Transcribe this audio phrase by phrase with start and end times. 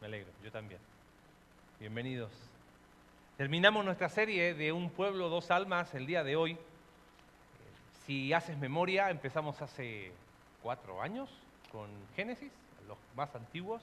[0.00, 0.80] Me alegro, yo también.
[1.80, 2.30] Bienvenidos.
[3.38, 6.58] Terminamos nuestra serie de Un pueblo, dos almas el día de hoy.
[8.04, 10.12] Si haces memoria, empezamos hace
[10.62, 11.30] cuatro años
[11.72, 12.52] con Génesis,
[12.86, 13.82] los más antiguos,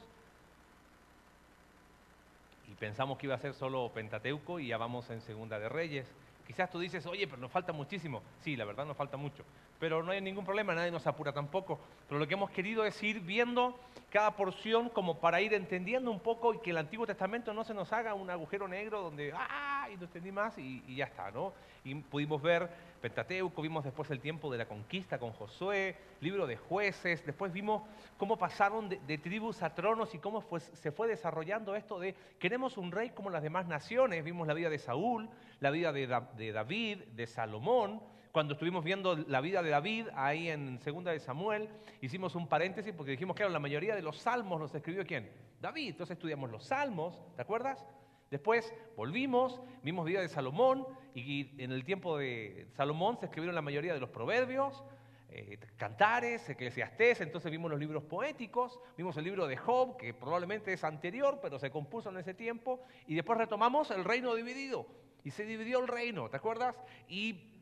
[2.71, 6.07] y pensamos que iba a ser solo Pentateuco y ya vamos en Segunda de Reyes.
[6.45, 8.21] Quizás tú dices, oye, pero nos falta muchísimo.
[8.41, 9.43] Sí, la verdad nos falta mucho.
[9.79, 11.79] Pero no hay ningún problema, nadie nos apura tampoco.
[12.07, 13.79] Pero lo que hemos querido es ir viendo
[14.11, 17.73] cada porción como para ir entendiendo un poco y que el Antiguo Testamento no se
[17.73, 21.53] nos haga un agujero negro donde, ah, y no entendí más y, ya está, ¿no?
[21.83, 22.69] Y pudimos ver
[23.01, 27.83] Pentateuco, vimos después el tiempo de la conquista con Josué, libro de jueces, después vimos
[28.17, 32.91] cómo pasaron de, tribus a tronos y cómo se fue desarrollando esto de queremos un
[32.91, 37.27] rey como las demás naciones, vimos la vida de Saúl, la vida de, David, de
[37.27, 41.69] Salomón, cuando estuvimos viendo la vida de David ahí en Segunda de Samuel,
[42.01, 45.29] hicimos un paréntesis porque dijimos, que la mayoría de los salmos los escribió quién?
[45.61, 45.89] David.
[45.91, 47.85] Entonces estudiamos los salmos, ¿te acuerdas?
[48.33, 53.61] Después volvimos, vimos vida de Salomón y en el tiempo de Salomón se escribieron la
[53.61, 54.83] mayoría de los proverbios,
[55.29, 60.73] eh, cantares, eclesiastés, entonces vimos los libros poéticos, vimos el libro de Job, que probablemente
[60.73, 64.87] es anterior, pero se compuso en ese tiempo, y después retomamos el reino dividido,
[65.23, 66.75] y se dividió el reino, ¿te acuerdas?
[67.07, 67.61] Y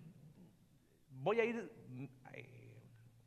[1.10, 1.70] voy a ir
[2.32, 2.48] eh,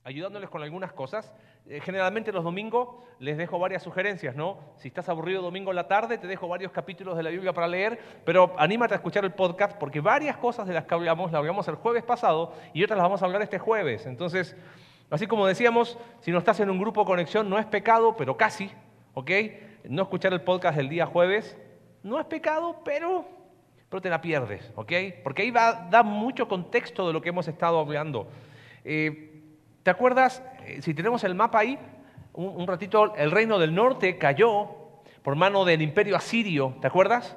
[0.03, 1.35] ayudándoles con algunas cosas.
[1.67, 4.59] Eh, generalmente los domingos les dejo varias sugerencias, ¿no?
[4.77, 7.67] Si estás aburrido domingo en la tarde, te dejo varios capítulos de la Biblia para
[7.67, 11.39] leer, pero anímate a escuchar el podcast porque varias cosas de las que hablamos las
[11.39, 14.05] hablamos el jueves pasado y otras las vamos a hablar este jueves.
[14.05, 14.55] Entonces,
[15.09, 18.71] así como decíamos, si no estás en un grupo conexión, no es pecado, pero casi,
[19.15, 19.31] ¿ok?
[19.85, 21.57] No escuchar el podcast del día jueves
[22.03, 23.25] no es pecado, pero,
[23.89, 24.93] pero te la pierdes, ¿ok?
[25.23, 28.29] Porque ahí da mucho contexto de lo que hemos estado hablando.
[28.85, 29.31] Eh,
[29.83, 30.43] ¿Te acuerdas?
[30.67, 31.79] Eh, si tenemos el mapa ahí,
[32.33, 34.71] un, ratito, el reino del norte cayó
[35.23, 37.37] por mano del imperio asirio, ¿te acuerdas?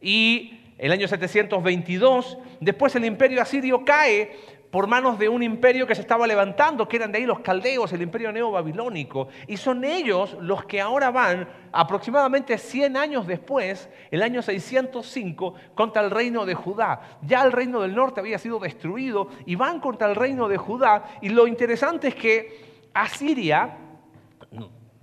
[0.00, 4.36] Y el año 722, después el imperio asirio cae
[4.74, 7.92] por manos de un imperio que se estaba levantando, que eran de ahí los caldeos,
[7.92, 9.28] el imperio neobabilónico.
[9.46, 16.02] Y son ellos los que ahora van, aproximadamente 100 años después, el año 605, contra
[16.02, 17.18] el reino de Judá.
[17.22, 21.04] Ya el reino del norte había sido destruido y van contra el reino de Judá.
[21.22, 23.78] Y lo interesante es que Asiria,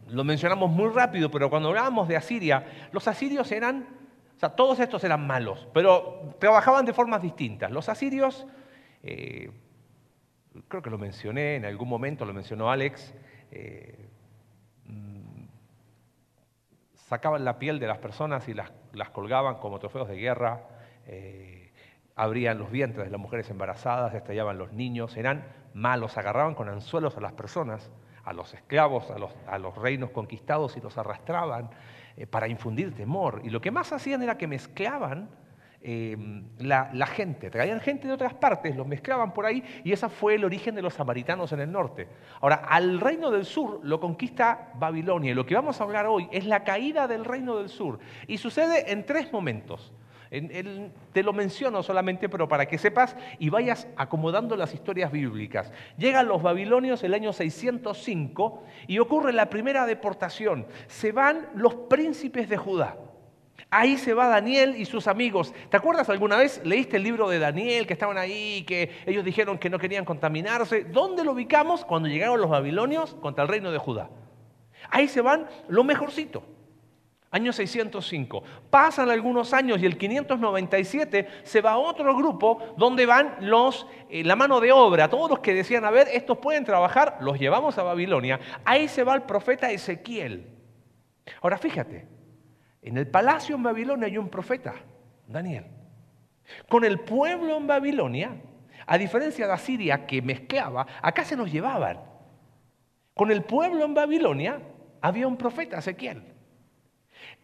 [0.09, 3.87] lo mencionamos muy rápido, pero cuando hablábamos de Asiria, los asirios eran,
[4.35, 7.71] o sea, todos estos eran malos, pero trabajaban de formas distintas.
[7.71, 8.45] Los asirios
[9.03, 9.49] eh,
[10.67, 13.13] creo que lo mencioné en algún momento, lo mencionó Alex,
[13.51, 14.09] eh,
[14.85, 15.45] mm,
[16.95, 18.71] sacaban la piel de las personas y las,
[19.11, 20.67] colgaban como trofeos de guerra,
[21.07, 21.71] eh,
[22.15, 27.17] abrían los vientres de las mujeres embarazadas, estallaban los niños, eran malos, agarraban con anzuelos
[27.17, 27.89] a las personas,
[28.23, 31.71] a los esclavos, a los, a los reinos conquistados y los arrastraban
[32.29, 33.41] para infundir temor.
[33.43, 35.29] Y lo que más hacían era que mezclaban
[35.83, 37.49] Em, la, gente.
[37.49, 40.83] Traían gente de otras partes, los mezclaban por ahí y ese fue el origen de
[40.83, 42.07] los samaritanos en el norte.
[42.39, 46.27] Ahora, al reino del sur lo conquista Babilonia y lo que vamos a hablar hoy
[46.31, 47.97] es la caída del reino del sur.
[48.27, 49.91] Y sucede en tres momentos.
[50.29, 55.71] te lo menciono solamente, pero para que sepas y vayas acomodando las historias bíblicas.
[55.97, 60.67] Llegan los babilonios el año 605 y ocurre la primera deportación.
[60.85, 62.97] Se van los príncipes de Judá.
[63.69, 65.53] Ahí se va Daniel y sus amigos.
[65.69, 66.61] ¿Te acuerdas alguna vez?
[66.63, 70.83] Leíste el libro de Daniel, que estaban ahí, que ellos dijeron que no querían contaminarse.
[70.85, 71.85] ¿Dónde lo ubicamos?
[71.85, 74.09] Cuando llegaron los babilonios contra el reino de Judá.
[74.89, 76.43] Ahí se van lo mejorcito.
[77.33, 78.43] Año 605.
[78.69, 84.35] Pasan algunos años y el 597 se va otro grupo donde van los, eh, la
[84.35, 87.83] mano de obra, todos los que decían, a ver, estos pueden trabajar, los llevamos a
[87.83, 88.41] Babilonia.
[88.65, 90.45] Ahí se va el profeta Ezequiel.
[91.41, 92.05] Ahora fíjate,
[92.81, 94.75] en el palacio en Babilonia hay un profeta,
[95.27, 95.65] Daniel.
[96.67, 98.35] Con el pueblo en Babilonia,
[98.87, 101.99] a diferencia de Asiria que mezclaba, acá se nos llevaban.
[103.13, 104.61] Con el pueblo en Babilonia
[105.01, 106.23] había un profeta, Ezequiel.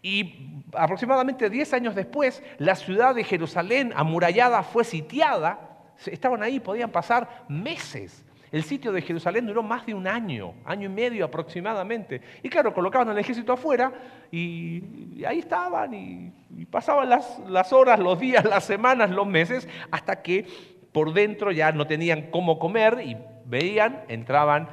[0.02, 5.84] Y aproximadamente 10 años después, la ciudad de Jerusalén amurallada fue sitiada.
[6.06, 10.86] Estaban ahí, podían pasar meses el sitio de Jerusalén duró más de un año, año
[10.86, 12.22] y medio aproximadamente.
[12.42, 13.92] Y claro, colocaban al ejército afuera
[14.32, 20.46] y, ahí estaban y, pasaban las, horas, los días, las semanas, los meses, hasta que
[20.92, 24.70] por dentro ya no tenían cómo comer y veían, entraban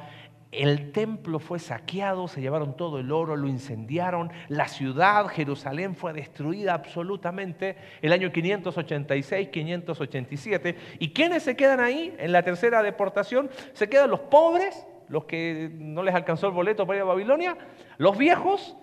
[0.57, 6.13] el templo fue saqueado, se llevaron todo el oro, lo incendiaron, la ciudad, Jerusalén, fue
[6.13, 10.75] destruida absolutamente el año 586, 587.
[10.99, 13.49] ¿Y quiénes se quedan ahí en la tercera deportación?
[13.73, 17.57] Se quedan los pobres, los que no les alcanzó el boleto para ir a Babilonia,
[17.97, 18.75] los viejos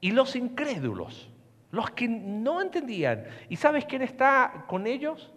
[0.00, 1.30] y los incrédulos,
[1.70, 3.24] los que no entendían.
[3.48, 5.32] ¿Y sabes quién está con ellos?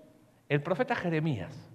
[0.50, 1.70] El profeta Jeremías.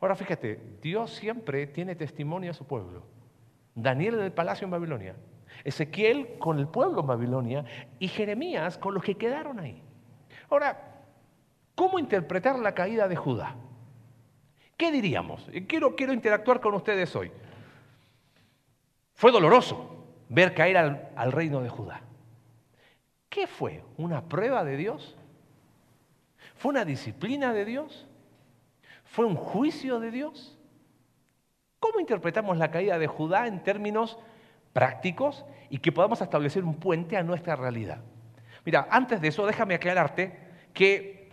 [0.00, 3.19] Ahora fíjate, Dios siempre tiene testimonio a su pueblo.
[3.74, 5.16] Daniel en el palacio en Babilonia,
[5.64, 7.64] Ezequiel con el pueblo en Babilonia
[7.98, 9.82] y Jeremías con los que quedaron ahí.
[10.48, 11.02] Ahora,
[11.74, 13.56] ¿cómo interpretar la caída de Judá?
[14.76, 15.46] ¿Qué diríamos?
[15.68, 17.30] Quiero, quiero interactuar con ustedes hoy.
[19.14, 22.00] Fue doloroso ver caer al, al reino de Judá.
[23.28, 23.84] ¿Qué fue?
[23.96, 25.16] ¿Una prueba de Dios?
[26.56, 28.06] ¿Fue una disciplina de Dios?
[29.04, 30.59] ¿Fue un juicio de Dios?
[31.80, 34.18] ¿Cómo interpretamos la caída de Judá en términos
[34.74, 38.02] prácticos y que podamos establecer un puente a nuestra realidad?
[38.64, 40.38] Mira, antes de eso, déjame aclararte
[40.74, 41.30] que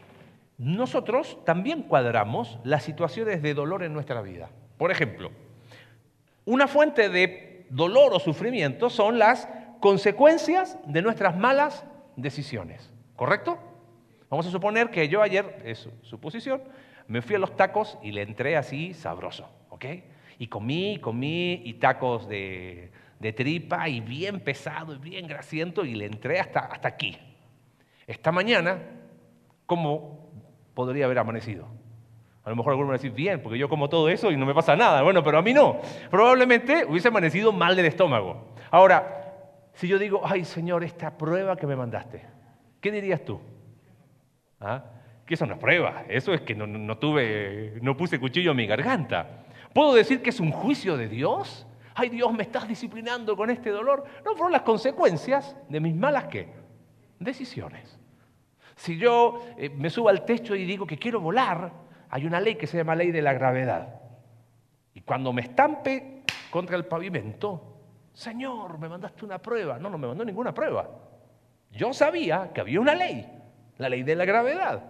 [0.57, 4.49] nosotros también cuadramos las situaciones de dolor en nuestra vida.
[4.77, 5.31] Por ejemplo,
[6.45, 9.49] una fuente de dolor o sufrimiento son las
[9.81, 11.83] consecuencias de nuestras malas
[12.15, 12.91] decisiones.
[13.17, 13.57] ¿Correcto?
[14.29, 16.61] Vamos a suponer que yo ayer, es su posición,
[17.07, 19.85] me fui a los tacos y le entré así sabroso, ¿ok?
[20.39, 22.91] Y comí, comí, y tacos de,
[23.35, 27.17] tripa, y bien pesado, y bien grasiento, y le entré hasta, hasta aquí.
[28.05, 28.79] Esta mañana,
[29.65, 30.31] ¿cómo
[30.73, 31.67] podría haber amanecido?
[32.47, 34.45] A lo mejor algunos van a decir, bien, porque yo como todo eso y no
[34.45, 35.01] me pasa nada.
[35.01, 35.81] Bueno, pero a mí no.
[36.09, 38.53] Probablemente hubiese amanecido mal del estómago.
[38.71, 39.17] Ahora,
[39.73, 42.25] si yo digo, ay Señor, esta prueba que me mandaste,
[42.79, 43.41] ¿qué dirías tú?
[44.61, 44.81] ¿Ah?
[45.25, 48.65] Que eso no es prueba, eso es que no, tuve, no puse cuchillo en mi
[48.65, 49.43] garganta.
[49.73, 51.65] ¿Puedo decir que es un juicio de Dios?
[51.93, 54.03] Ay Dios, me estás disciplinando con este dolor.
[54.23, 56.47] No, fueron las consecuencias de mis malas ¿qué?
[57.19, 57.99] decisiones.
[58.75, 61.71] Si yo eh, me subo al techo y digo que quiero volar,
[62.09, 64.01] hay una ley que se llama ley de la gravedad.
[64.93, 67.77] Y cuando me estampe contra el pavimento,
[68.13, 69.79] Señor, me mandaste una prueba.
[69.79, 70.89] No, no me mandó ninguna prueba.
[71.71, 73.27] Yo sabía que había una ley,
[73.77, 74.83] la ley de la gravedad.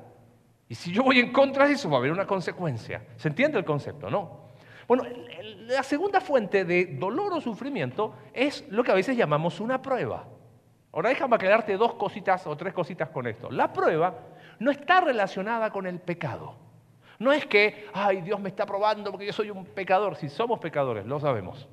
[0.70, 3.06] Y si yo voy en contra de eso, va a haber una consecuencia.
[3.16, 4.10] ¿Se entiende el concepto?
[4.10, 4.47] No.
[4.88, 5.04] Bueno,
[5.68, 10.26] la segunda fuente de dolor o sufrimiento es lo que a veces llamamos una prueba.
[10.94, 13.52] Ahora déjame aclararte dos cositas o tres cositas con esto.
[13.52, 14.16] La prueba
[14.60, 16.56] no está relacionada con el pecado.
[17.20, 20.16] No es que, ay, Dios me está probando porque yo soy un pecador.
[20.16, 21.68] Si somos pecadores, lo sabemos.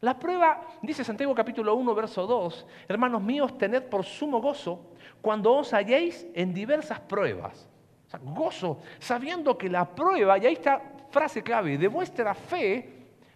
[0.00, 5.54] La prueba, dice Santiago capítulo 1, verso 2, hermanos míos, tened por sumo gozo cuando
[5.54, 7.68] os halléis en diversas pruebas.
[8.06, 12.88] O sea, gozo, sabiendo que la prueba, y ahí está frase clave, de vuestra fe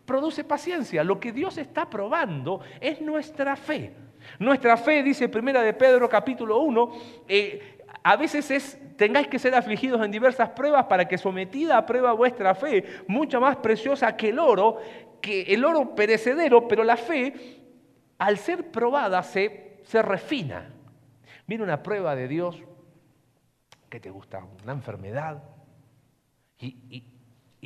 [0.05, 1.05] produce paciencia.
[1.05, 3.95] Lo que Dios está probando es nuestra fe.
[4.41, 6.93] Nuestra fe, dice Primera de Pedro capítulo 1,
[7.29, 11.87] eh, a veces es, tengáis que ser afligidos en diversas pruebas para que sometida a
[11.87, 14.79] prueba vuestra fe, mucho más preciosa que el oro,
[15.21, 17.63] que el oro perecedero, pero la fe,
[18.19, 20.75] al ser probada, se, se refina.
[21.47, 22.61] Viene una prueba de Dios
[23.89, 25.43] que te gusta, una enfermedad,
[26.59, 27.05] y,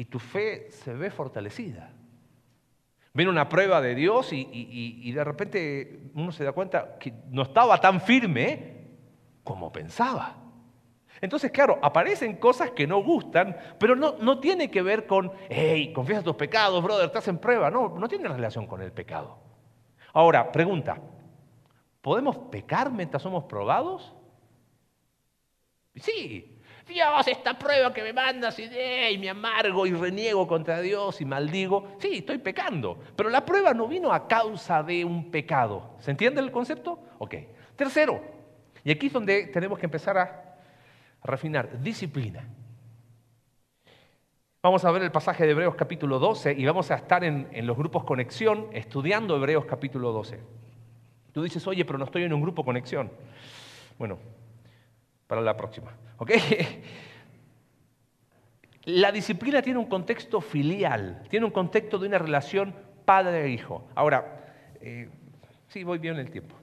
[0.06, 1.92] tu fe se ve fortalecida.
[3.14, 7.42] Viene una prueba de Dios y, y, de repente uno se da cuenta que no
[7.42, 8.86] estaba tan firme
[9.44, 10.36] como pensaba.
[11.20, 15.92] Entonces, claro, aparecen cosas que no gustan, pero no, no tiene que ver con, hey,
[15.92, 17.70] confiesa tus pecados, brother, estás en prueba.
[17.70, 19.38] No, no tiene relación con el pecado.
[20.14, 20.98] Ahora, pregunta,
[22.00, 24.14] ¿podemos pecar mientras somos probados?
[25.96, 26.51] Sí,
[26.92, 31.24] Dios, esta prueba que me mandas y, hey, me amargo y reniego contra Dios y
[31.24, 31.96] maldigo.
[31.98, 35.96] Sí, estoy pecando, pero la prueba no vino a causa de un pecado.
[35.98, 36.98] ¿Se entiende el concepto?
[37.18, 37.34] Ok.
[37.76, 38.20] Tercero,
[38.84, 40.58] y aquí es donde tenemos que empezar a
[41.24, 42.46] refinar, disciplina.
[44.62, 47.76] Vamos a ver el pasaje de Hebreos capítulo 12 y vamos a estar en, los
[47.76, 50.40] grupos conexión estudiando Hebreos capítulo 12.
[51.32, 53.10] Tú dices, oye, pero no estoy en un grupo conexión.
[53.98, 54.18] Bueno,
[55.26, 55.90] para la próxima.
[58.84, 62.74] La disciplina tiene un contexto filial, tiene un contexto de una relación
[63.04, 63.86] padre-hijo.
[63.94, 64.44] Ahora,
[64.80, 65.08] eh,
[65.68, 66.56] sí, voy bien en el tiempo.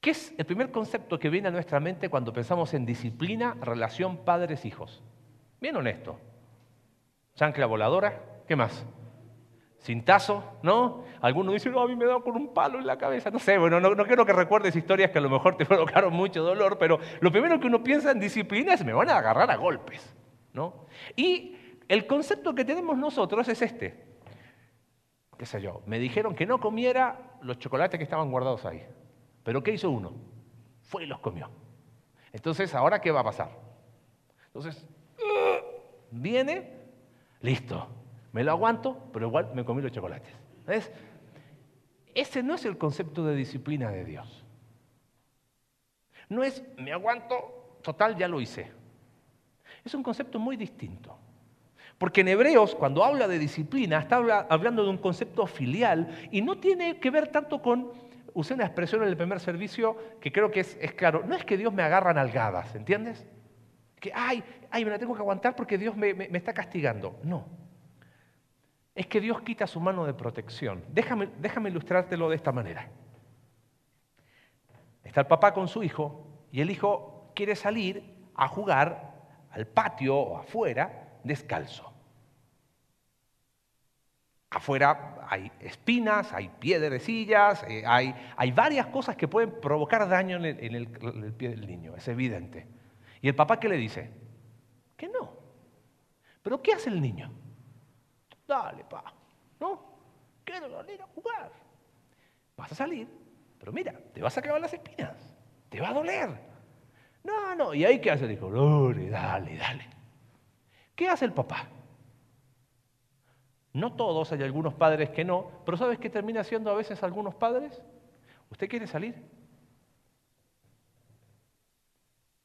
[0.00, 4.24] ¿Qué es el primer concepto que viene a nuestra mente cuando pensamos en disciplina, relación
[4.24, 5.02] padres-hijos?
[5.60, 6.18] Bien honesto.
[7.34, 8.84] Chancla voladora, ¿qué más?
[9.80, 11.04] Cintazo, ¿no?
[11.20, 13.30] Algunos dicen, no, a mí me da con un palo en la cabeza.
[13.30, 16.12] No sé, bueno, no, no, quiero que recuerdes historias que a lo mejor te provocaron
[16.12, 19.50] mucho dolor, pero lo primero que uno piensa en disciplina es, me van a agarrar
[19.50, 20.14] a golpes,
[20.52, 20.86] ¿no?
[21.16, 21.56] Y
[21.88, 24.08] el concepto que tenemos nosotros es este.
[25.38, 25.82] ¿Qué sé yo?
[25.86, 28.84] Me dijeron que no comiera los chocolates que estaban guardados ahí.
[29.44, 30.12] Pero ¿qué hizo uno?
[30.82, 31.48] Fue y los comió.
[32.32, 33.50] Entonces, ¿ahora qué va a pasar?
[34.46, 34.86] Entonces,
[36.10, 36.72] viene,
[37.40, 37.88] listo,
[38.38, 40.32] me lo aguanto, pero igual me comí los chocolates.
[42.14, 44.44] Ese no es el concepto de disciplina de Dios.
[46.28, 48.70] No es me aguanto, total, ya lo hice.
[49.84, 51.18] Es un concepto muy distinto.
[51.98, 54.18] Porque en Hebreos, cuando habla de disciplina, está
[54.48, 57.90] hablando de un concepto filial y no tiene que ver tanto con,
[58.34, 61.56] usé una expresión en el primer servicio que creo que es, claro, no es que
[61.56, 63.26] Dios me agarra nalgadas, ¿entiendes?
[63.98, 67.18] Que, ay, ay, me la tengo que aguantar porque Dios me está castigando.
[67.24, 67.66] No.
[68.98, 70.84] Es que Dios quita su mano de protección.
[70.88, 72.90] Déjame, déjame ilustrártelo de esta manera.
[75.04, 78.02] Está el papá con su hijo y el hijo quiere salir
[78.34, 81.92] a jugar al patio o afuera descalzo.
[84.50, 90.74] Afuera hay espinas, hay piedrecillas, eh, hay, hay varias cosas que pueden provocar daño en
[90.74, 90.88] el,
[91.34, 92.66] pie del niño, es evidente.
[93.22, 94.10] ¿Y el papá qué le dice?
[94.96, 95.38] Que no.
[96.42, 97.30] ¿Pero qué hace el niño?
[98.48, 99.04] Dale, pa,
[99.60, 99.78] ¿no?
[100.42, 101.52] Quiero salir a jugar.
[102.56, 103.06] Vas a salir,
[103.58, 105.36] pero mira, te vas a clavar las espinas,
[105.68, 106.30] te va a doler.
[107.22, 108.26] No, no, ¿y ahí qué hace?
[108.26, 109.86] Dijo, dale, dale, dale.
[110.96, 111.68] ¿Qué hace el papá?
[113.74, 117.34] No todos, hay algunos padres que no, pero ¿sabes qué termina haciendo a veces algunos
[117.34, 117.82] padres?
[118.50, 119.14] ¿Usted quiere salir?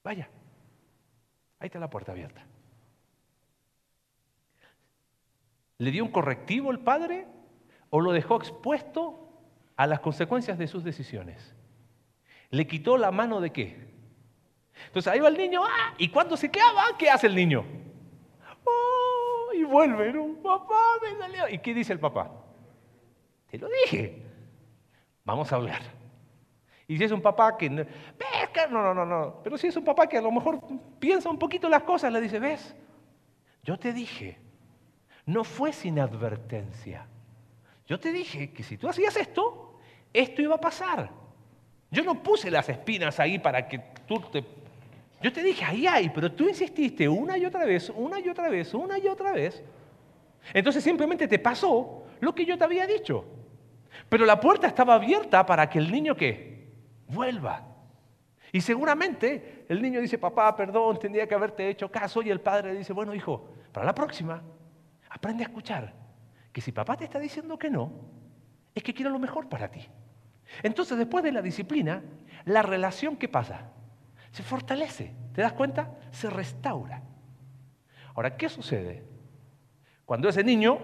[0.04, 0.30] Vaya,
[1.60, 2.46] ahí está la puerta abierta.
[5.78, 7.28] ¿Le dio un correctivo el padre
[7.90, 9.24] o lo dejó expuesto
[9.76, 11.56] a las consecuencias de sus decisiones.
[12.50, 13.94] ¿Le quitó la mano de qué?
[14.88, 15.94] Entonces ahí va el niño, ¡ah!
[15.98, 16.66] y cuando se queda,
[16.98, 17.64] ¿qué hace el niño?
[18.64, 19.54] ¡Oh!
[19.54, 20.42] Y vuelve, ¿no?
[20.42, 21.48] Papá, me salió.
[21.50, 22.32] ¿Y qué dice el papá?
[23.50, 24.24] Te lo dije.
[25.24, 25.82] Vamos a hablar.
[26.88, 27.86] Y si es un papá que no,
[28.70, 30.60] no, no, no, pero si es un papá que a lo mejor
[31.00, 32.76] piensa un poquito las cosas, le dice, ves,
[33.64, 34.43] yo te dije,
[35.26, 37.08] no fue sin advertencia.
[37.88, 39.80] Yo te dije que si tú hacías esto,
[40.12, 41.10] esto iba a pasar.
[41.92, 44.44] Yo no puse las espinas ahí para que tú te...
[45.22, 48.50] Yo te dije, ahí hay, pero tú insististe una y otra vez, una y otra
[48.50, 49.64] vez, una y otra vez.
[50.54, 53.26] Entonces simplemente te pasó lo que yo te había dicho.
[54.10, 56.68] Pero la puerta estaba abierta para que el niño que
[57.08, 57.68] vuelva.
[58.52, 62.22] Y seguramente el niño dice, papá, perdón, tendría que haberte hecho caso.
[62.22, 64.42] Y el padre dice, bueno, hijo, para la próxima,
[65.14, 65.94] aprende a escuchar
[66.52, 67.92] que si papá te está diciendo que no,
[68.74, 69.88] es que quiere lo mejor para ti.
[70.64, 72.04] Entonces, después de la disciplina,
[72.46, 73.72] la relación, ¿qué pasa?
[74.32, 75.96] Se fortalece, ¿te das cuenta?
[76.12, 77.04] Se restaura.
[78.16, 79.04] Ahora, ¿qué sucede?
[80.06, 80.80] Cuando ese niño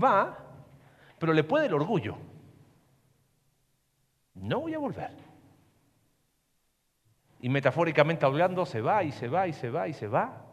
[0.00, 0.38] va,
[1.18, 2.18] pero le puede el orgullo.
[4.34, 5.16] No voy a volver.
[7.40, 10.51] Y metafóricamente hablando, se va y se va y se va y se va.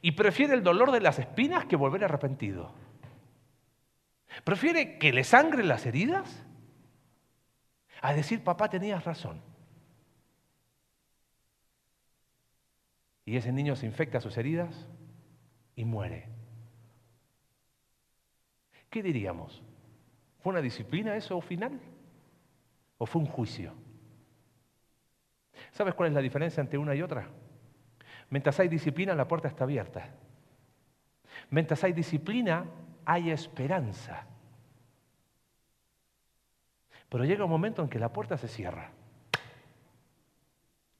[0.00, 2.72] Y prefiere el dolor de las espinas que volver arrepentido.
[4.44, 6.44] ¿Prefiere que le sangren las heridas?
[8.00, 9.42] A decir, papá, tenías razón.
[13.24, 14.86] Y ese niño se infecta sus heridas
[15.76, 16.28] y muere.
[18.88, 19.62] ¿Qué diríamos?
[20.40, 21.78] ¿Fue una disciplina eso final?
[22.96, 23.74] ¿O fue un juicio?
[25.72, 27.28] ¿Sabes cuál es la diferencia entre una y otra?
[28.30, 30.08] Mientras hay disciplina, la puerta está abierta.
[31.50, 32.64] Mientras hay disciplina,
[33.04, 34.26] hay esperanza.
[37.08, 38.90] Pero llega un momento en que la puerta se cierra.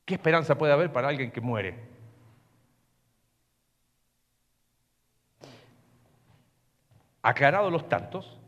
[0.04, 1.78] ¿Qué esperanza puede haber para alguien que muere?
[7.20, 8.38] Aclarados los tantos,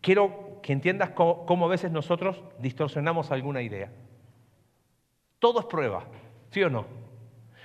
[0.00, 3.90] quiero que entiendas cómo, a veces nosotros distorsionamos alguna idea.
[5.38, 6.04] Todo es prueba,
[6.50, 6.86] ¿sí o no?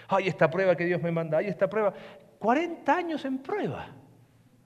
[0.08, 1.94] Hay esta prueba que Dios me manda, hay esta prueba.
[2.40, 3.88] 40 años en prueba.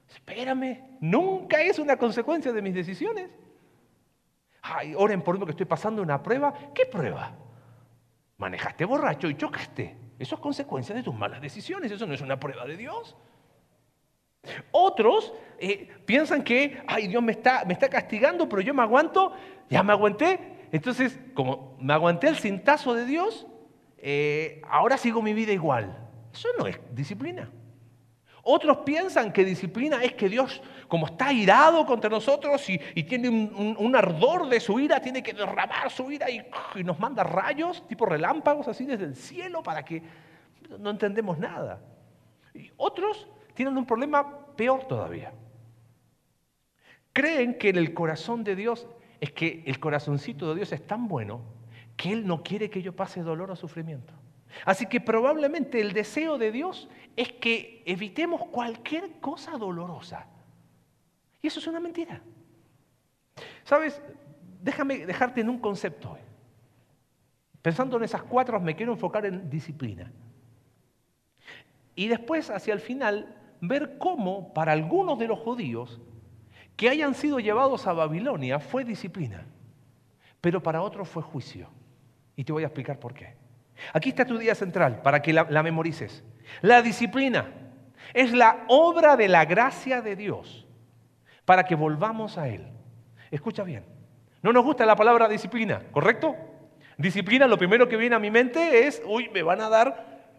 [0.08, 3.30] Espérame, nunca es una consecuencia de mis decisiones.
[4.62, 6.54] Ay, oren por mí que estoy pasando una prueba.
[6.74, 7.32] ¿Qué prueba?
[8.38, 9.96] Manejaste borracho y chocaste.
[10.18, 11.92] Eso es consecuencia de tus malas decisiones.
[11.92, 13.16] Eso no es una prueba de Dios.
[14.72, 19.34] Otros eh, piensan que, ay, Dios me está, me está castigando, pero yo me aguanto,
[19.70, 20.68] ya me aguanté.
[20.72, 23.48] Entonces, como me aguanté el cintazo de Dios,
[24.02, 25.96] eh, ahora sigo mi vida igual.
[26.34, 27.50] Eso no es disciplina.
[28.44, 33.96] Otros piensan que disciplina es que Dios, como está irado contra nosotros y, tiene un,
[33.96, 36.44] ardor de su ira, tiene que derramar su ira y,
[36.84, 40.02] nos manda rayos, tipo relámpagos así desde el cielo para que
[40.80, 41.82] no entendemos nada.
[42.54, 45.34] Y otros tienen un problema peor todavía.
[47.12, 48.88] Creen que en el corazón de Dios
[49.20, 51.59] es que el corazoncito de Dios es tan bueno
[52.00, 54.14] que Él no quiere que yo pase dolor o sufrimiento.
[54.64, 56.88] Así que probablemente el deseo de Dios
[57.18, 60.26] es que evitemos cualquier cosa dolorosa.
[61.42, 62.22] Y eso es una mentira.
[63.66, 64.02] ¿Sabes?
[64.62, 66.18] Déjame dejarte en un concepto.
[67.62, 70.10] Pensando en esas cuatro, me quiero enfocar en disciplina.
[71.96, 76.00] Y después, hacia el final, ver cómo para algunos de los judíos
[76.78, 79.46] que hayan sido llevados a Babilonia fue disciplina,
[80.40, 81.78] pero para otros fue juicio.
[82.40, 83.36] Y te voy a explicar por qué.
[83.92, 86.24] Aquí está tu día central para que la, memorices.
[86.62, 87.52] La disciplina
[88.14, 90.66] es la obra de la gracia de Dios
[91.44, 92.66] para que volvamos a Él.
[93.30, 93.84] Escucha bien.
[94.42, 96.34] No nos gusta la palabra disciplina, ¿correcto?
[96.98, 100.32] Disciplina, lo primero que viene a mi mente es, uy, me van a dar,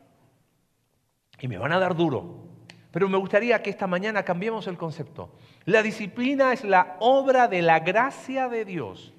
[1.38, 2.46] y me van a dar duro.
[2.92, 5.36] Pero me gustaría que esta mañana cambiemos el concepto.
[5.66, 9.12] La disciplina es la obra de la gracia de Dios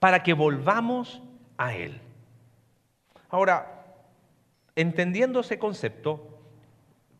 [0.00, 1.22] para que volvamos
[1.60, 2.00] a Él.
[3.28, 3.84] Ahora,
[4.74, 6.40] entendiendo ese concepto,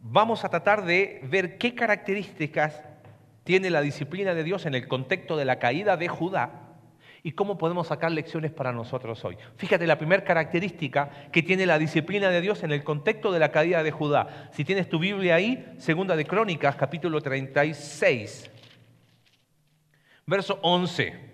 [0.01, 2.83] vamos a tratar de ver qué características
[3.45, 6.69] tiene la disciplina de Dios en el contexto de la caída de Judá
[7.23, 9.37] y cómo podemos sacar lecciones para nosotros hoy.
[9.57, 13.53] Fíjate la primera característica que tiene la disciplina de Dios en el contexto de la
[13.53, 14.49] caída de Judá.
[14.53, 18.51] Si tienes tu Biblia ahí, segunda de Crónicas, capítulo 36,
[20.25, 21.30] verso 11.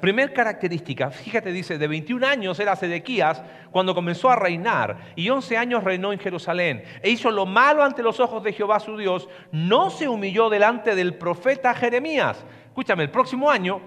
[0.00, 5.56] Primer característica, fíjate, dice, de 21 años era Sedequías cuando comenzó a reinar y 11
[5.56, 9.26] años reinó en Jerusalén e hizo lo malo ante los ojos de Jehová su Dios,
[9.52, 12.44] no se humilló delante del profeta Jeremías.
[12.66, 13.80] Escúchame, el próximo año,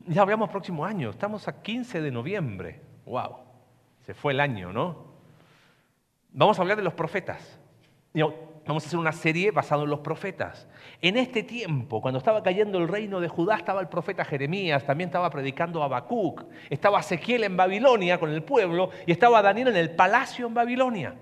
[0.00, 3.38] ya hablamos próximo año, estamos a 15 de noviembre, wow,
[4.04, 5.14] se fue el año, ¿no?
[6.30, 7.58] Vamos a hablar de los profetas.
[8.66, 10.66] Vamos a hacer una serie basada en los profetas.
[11.02, 15.08] En este tiempo, cuando estaba cayendo el reino de Judá, estaba el profeta Jeremías, también
[15.08, 19.90] estaba predicando Habacuc, estaba Ezequiel en Babilonia con el pueblo y estaba Daniel en el
[19.90, 21.14] palacio en Babilonia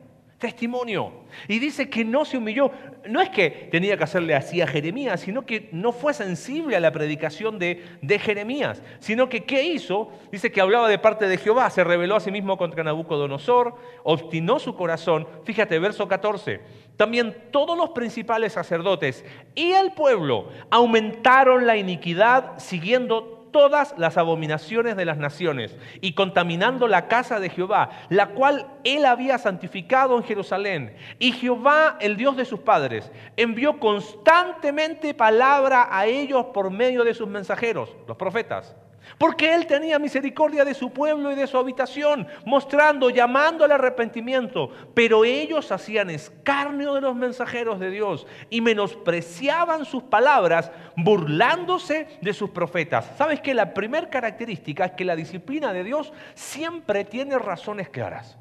[0.42, 1.12] testimonio.
[1.46, 2.72] Y dice que no se humilló.
[3.08, 6.80] No es que tenía que hacerle así a Jeremías, sino que no fue sensible a
[6.80, 10.11] la predicación de, de, Jeremías, sino que ¿qué hizo?
[10.32, 14.58] Dice que hablaba de parte de Jehová, se rebeló a sí mismo contra Nabucodonosor, obstinó
[14.58, 15.28] su corazón.
[15.45, 16.60] Fíjate, verso 14.
[16.97, 19.25] También todos los principales sacerdotes
[19.55, 26.89] y el pueblo aumentaron la iniquidad siguiendo todas las abominaciones de las naciones y contaminando
[26.89, 30.97] la casa de Jehová, la cual él había santificado en Jerusalén.
[31.19, 37.15] Y Jehová, el Dios de sus padres, envió constantemente palabra a ellos por medio de
[37.15, 38.75] sus mensajeros, los profetas
[39.23, 44.71] porque Él tenía misericordia de su pueblo y de su habitación, mostrando, llamando al arrepentimiento.
[44.95, 52.35] Pero ellos hacían escarnio de los mensajeros de Dios y menospreciaban sus palabras, burlándose de
[52.35, 53.13] sus profetas.
[53.17, 58.37] ¿Sabes que La primera característica es que la disciplina de Dios siempre tiene razones claras.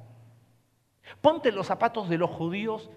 [1.22, 2.90] Ponte los zapatos de los judíos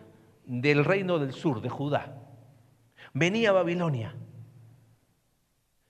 [0.47, 2.17] del reino del sur, de Judá.
[3.13, 4.17] Venía a Babilonia.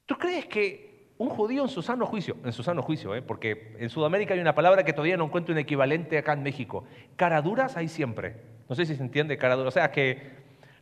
[0.07, 0.84] ¿Tú crees que
[1.17, 3.23] un judío en su sano juicio, en su sano juicio, ¿eh?
[3.23, 6.85] porque en Sudamérica hay una palabra que todavía no encuentro un equivalente acá en México.
[7.17, 8.43] Caraduras hay siempre.
[8.69, 9.73] No sé si se entiende caraduras.
[9.73, 10.33] O sea que,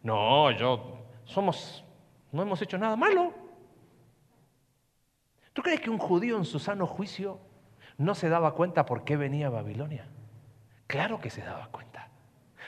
[0.03, 1.85] no, yo, somos,
[2.31, 3.35] no hemos hecho nada malo.
[5.53, 7.39] ¿Tú crees que un judío en su sano juicio
[7.99, 10.07] no se daba cuenta por qué venía a Babilonia?
[10.87, 12.09] Claro que se daba cuenta.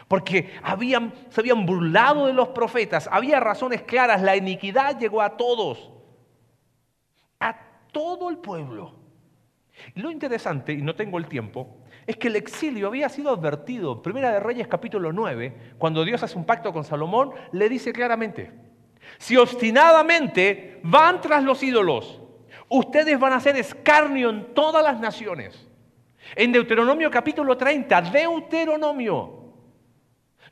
[0.07, 5.39] Porque habían, se habían burlado de los profetas, había razones claras, la iniquidad llegó a
[5.39, 5.94] todos
[7.95, 8.93] todo el pueblo.
[9.95, 14.03] Y lo interesante, y no tengo el tiempo, es que el exilio había sido advertido.
[14.03, 18.53] Primera de Reyes capítulo 9, cuando Dios hace un pacto con Salomón, le dice claramente,
[19.19, 22.21] si obstinadamente van tras los ídolos,
[22.69, 25.69] ustedes van a hacer escarnio en todas las naciones.
[26.37, 29.45] En Deuteronomio capítulo 30, Deuteronomio,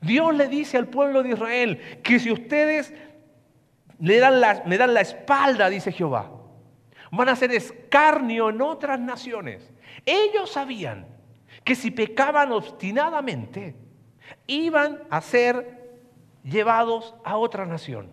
[0.01, 2.93] Dios le dice al pueblo de Israel que si ustedes
[3.99, 6.42] le dan la, me dan la espalda, dice Jehová,
[7.15, 9.71] van a ser escarnio en otras naciones.
[10.05, 11.05] Ellos sabían
[11.63, 13.75] que si pecaban obstinadamente,
[14.47, 16.01] iban a ser
[16.43, 18.09] llevados a otra nación.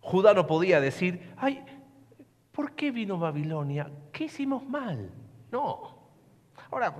[0.00, 1.64] Judá no podía decir, ay,
[2.52, 3.90] ¿por qué vino Babilonia?
[4.12, 5.10] ¿Qué hicimos mal?
[5.50, 5.98] No.
[6.70, 6.94] Ahora,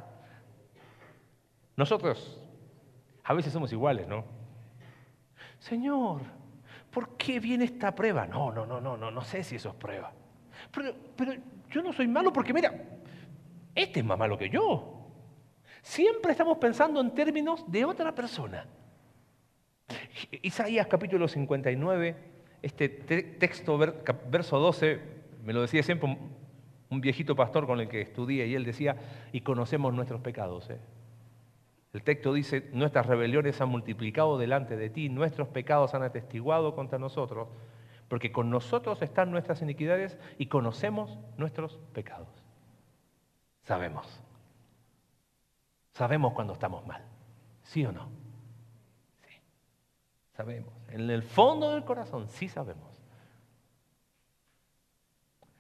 [1.77, 2.41] nosotros
[3.23, 4.25] a veces somos iguales, ¿no?
[5.61, 6.23] Señor,
[6.91, 8.27] ¿por qué viene esta prueba?
[8.27, 10.13] No, no, no, no, no, no sé si eso es prueba.
[10.73, 11.35] Pero, pero
[11.71, 12.73] yo no soy malo porque, mira,
[13.75, 14.95] este es más malo que yo.
[15.83, 18.67] Siempre estamos pensando en términos de otra persona.
[20.43, 22.17] Isaías capítulo 59,
[22.63, 23.79] este texto,
[24.31, 25.01] verso 12,
[25.45, 26.19] me lo decía siempre
[26.91, 28.97] un viejito pastor con el que estudié y él decía,
[29.33, 30.69] y conocemos nuestros pecados.
[30.71, 30.79] ¿eh?
[31.93, 36.99] El texto dice, nuestras rebeliones han multiplicado delante de ti, nuestros pecados han atestiguado contra
[36.99, 37.49] nosotros,
[38.09, 42.29] porque con nosotros están nuestras iniquidades y conocemos nuestros pecados.
[43.63, 44.23] Sabemos.
[45.93, 47.05] Sabemos cuando estamos mal.
[47.63, 48.09] ¿Sí o no?
[49.27, 49.35] Sí.
[50.37, 50.73] Sabemos.
[50.89, 52.98] En el fondo del corazón sí sabemos.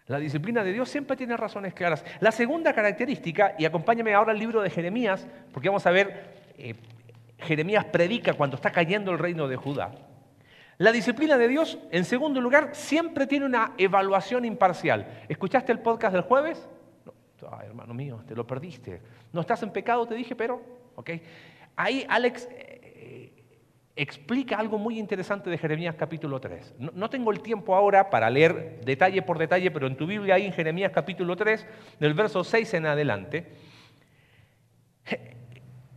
[0.08, 2.02] La disciplina de Dios siempre tiene razones claras.
[2.20, 6.74] La segunda característica, y acompáñame ahora al libro de Jeremías, porque vamos a ver, eh,
[7.38, 9.92] Jeremías predica cuando está cayendo el reino de Judá.
[10.78, 15.24] La disciplina de Dios, en segundo lugar, siempre tiene una evaluación imparcial.
[15.28, 16.66] ¿Escuchaste el podcast del jueves?
[17.04, 19.02] No, hermano mío, te lo perdiste.
[19.32, 20.62] No estás en pecado, te dije, pero,
[20.94, 21.10] ok.
[21.76, 22.48] Ahí Alex
[23.98, 26.76] explica algo muy interesante de Jeremías capítulo 3.
[26.78, 30.46] No, tengo el tiempo ahora para leer detalle por detalle, pero en tu Biblia hay
[30.46, 31.66] en Jeremías capítulo 3,
[31.98, 33.52] del verso 6 en adelante,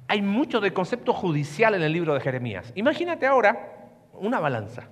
[0.08, 2.74] hay mucho de concepto judicial en el libro de Jeremías.
[2.76, 4.90] Imagínate ahora una balanza.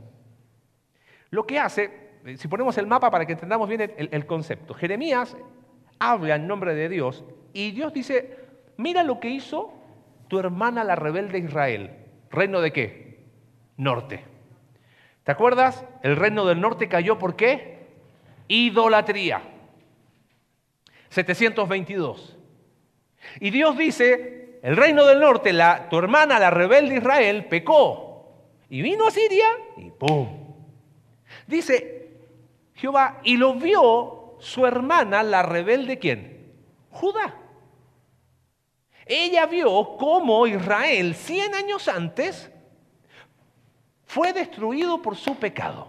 [1.31, 5.35] Lo que hace, si ponemos el mapa para que entendamos bien el concepto, Jeremías
[5.97, 8.37] habla en nombre de Dios y Dios dice,
[8.77, 9.73] mira lo que hizo
[10.27, 11.98] tu hermana la rebelde Israel.
[12.31, 13.25] ¿Reino de qué?
[13.77, 14.23] Norte.
[15.23, 15.85] ¿Te acuerdas?
[16.03, 17.87] El reino del norte cayó por qué?
[18.47, 19.41] Idolatría.
[21.09, 22.37] 722.
[23.39, 28.09] Y Dios dice, el reino del norte, la, tu hermana, la rebelde Israel, pecó.
[28.69, 30.27] Y vino a Siria y ¡pum!
[31.47, 32.11] Dice
[32.75, 36.53] Jehová, y lo vio su hermana, la rebelde, ¿quién?
[36.91, 37.38] Judá.
[39.11, 42.51] Ella vio cómo Israel 100 años antes
[44.05, 45.87] fue destruido por su pecado.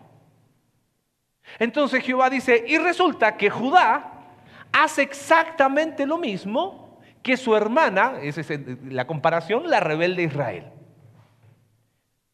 [1.59, 4.23] Entonces Jehová dice, y resulta que Judá
[4.73, 8.51] hace exactamente lo mismo que su hermana, esa es
[8.85, 10.73] la comparación, la rebelde Israel.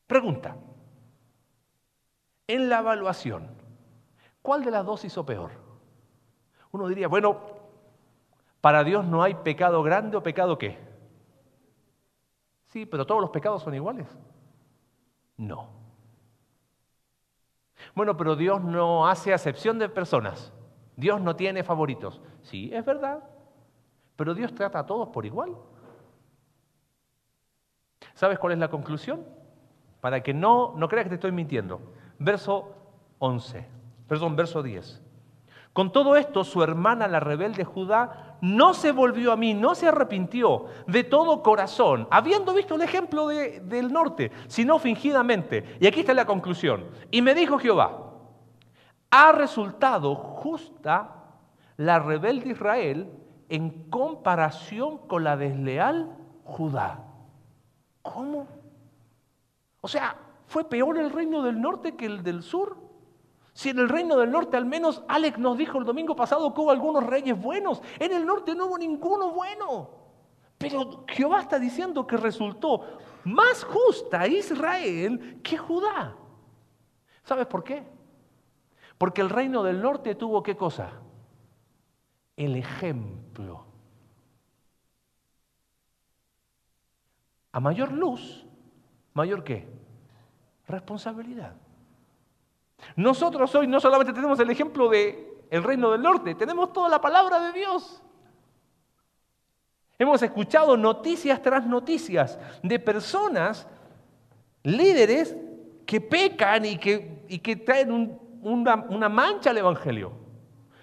[0.06, 0.56] Pregunta,
[2.46, 3.50] en la evaluación,
[4.40, 5.50] ¿cuál de las dos hizo peor?
[6.70, 7.55] Uno diría, bueno,
[8.66, 10.76] para Dios no hay pecado grande o pecado qué.
[12.64, 14.08] Sí, pero todos los pecados son iguales.
[15.36, 15.68] No.
[17.94, 20.52] Bueno, pero Dios no hace acepción de personas.
[20.96, 22.20] Dios no tiene favoritos.
[22.42, 23.22] Sí, es verdad.
[24.16, 25.54] Pero Dios trata a todos por igual.
[28.14, 29.24] ¿Sabes cuál es la conclusión?
[30.00, 31.92] Para que no, no creas que te estoy mintiendo.
[32.18, 32.74] Verso
[33.20, 33.64] 11,
[34.08, 35.06] perdón, verso 10.
[35.72, 39.88] Con todo esto, su hermana, la rebelde Judá, no se volvió a mí, no se
[39.88, 45.76] arrepintió de todo corazón, habiendo visto el ejemplo del norte, sino fingidamente.
[45.80, 46.86] Y aquí está la conclusión.
[47.10, 48.06] Y me dijo Jehová,
[49.10, 51.16] ha resultado justa
[51.76, 53.10] la rebelde Israel
[53.48, 57.04] en comparación con la desleal Judá.
[58.02, 58.46] ¿Cómo?
[59.80, 62.85] O sea, ¿fue peor el reino del norte que el del sur?
[63.56, 66.60] Si en el reino del norte, al menos Alex nos dijo el domingo pasado que
[66.60, 69.88] hubo algunos reyes buenos, en el norte no hubo ninguno bueno.
[70.58, 76.14] Pero Jehová está diciendo que resultó más justa Israel que Judá.
[77.24, 77.82] ¿Sabes por qué?
[78.98, 80.92] Porque el reino del norte tuvo qué cosa?
[82.36, 83.64] El ejemplo.
[87.52, 88.44] A mayor luz,
[89.14, 89.66] mayor qué?
[90.66, 91.56] Responsabilidad.
[92.94, 97.00] Nosotros hoy no solamente tenemos el ejemplo de el reino del norte, tenemos toda la
[97.00, 98.02] palabra de Dios.
[99.98, 103.66] Hemos escuchado noticias tras noticias de personas,
[104.62, 105.36] líderes,
[105.86, 110.12] que pecan y que, y que traen una, una mancha al Evangelio.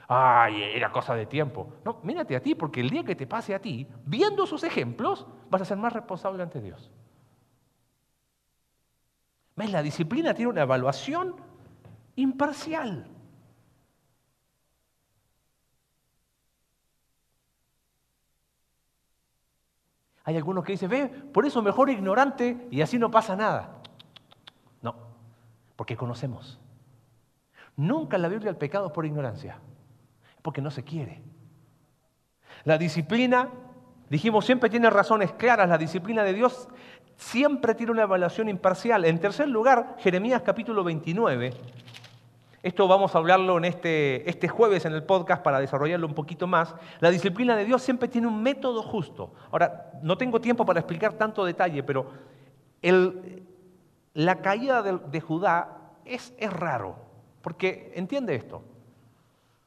[0.08, 1.74] Ay, era cosa de tiempo.
[1.84, 5.28] No, mírate a ti, porque el día que te pase a ti, viendo sus ejemplos,
[5.50, 6.92] vas a ser más responsable ante Dios.
[9.56, 9.72] ¿Ves?
[9.72, 11.36] La disciplina tiene una evaluación
[12.16, 13.08] imparcial.
[20.26, 23.82] Hay algunos que dicen, ve, por eso mejor ignorante y así no pasa nada.
[24.82, 24.96] No,
[25.76, 26.60] porque conocemos.
[27.76, 29.60] Nunca la Biblia el pecado es por ignorancia,
[30.42, 31.22] porque no se quiere.
[32.64, 33.50] La disciplina,
[34.10, 35.68] dijimos, siempre tiene razones claras.
[35.68, 36.70] La disciplina de Dios
[37.18, 39.04] siempre tiene una evaluación imparcial.
[39.04, 41.52] En tercer lugar, Jeremías capítulo 29
[42.64, 46.48] esto vamos a hablarlo en este, este jueves en el podcast para desarrollarlo un poquito
[46.48, 46.74] más.
[47.02, 49.34] La disciplina de Dios siempre tiene un método justo.
[49.52, 52.10] Ahora, no tengo tiempo para explicar tanto detalle, pero
[54.14, 56.96] la caída de, Judá es, es raro,
[57.42, 58.64] porque entiende esto.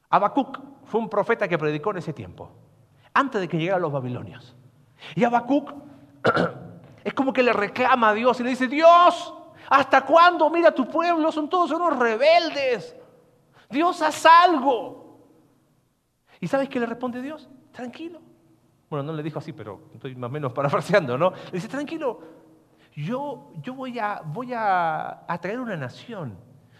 [0.09, 2.51] Habacuc fue un profeta que predicó en ese tiempo,
[3.13, 4.57] antes de que llegaran los babilonios.
[5.15, 5.75] Y Habacuc
[7.05, 9.35] es como que le reclama a Dios y le dice, Dios,
[9.69, 10.49] ¿Hasta cuándo?
[10.51, 12.97] Mira, tu pueblo son todos unos rebeldes.
[13.69, 15.19] Dios, haz algo.
[16.41, 17.49] ¿Y sabes qué le responde Dios?
[17.73, 18.21] Tranquilo.
[18.89, 21.31] Bueno, no le dijo así, pero estoy más o menos parafraseando, ¿no?
[21.31, 22.21] Le dice, tranquilo,
[22.95, 26.39] yo, yo voy, a, voy a, traer una nación.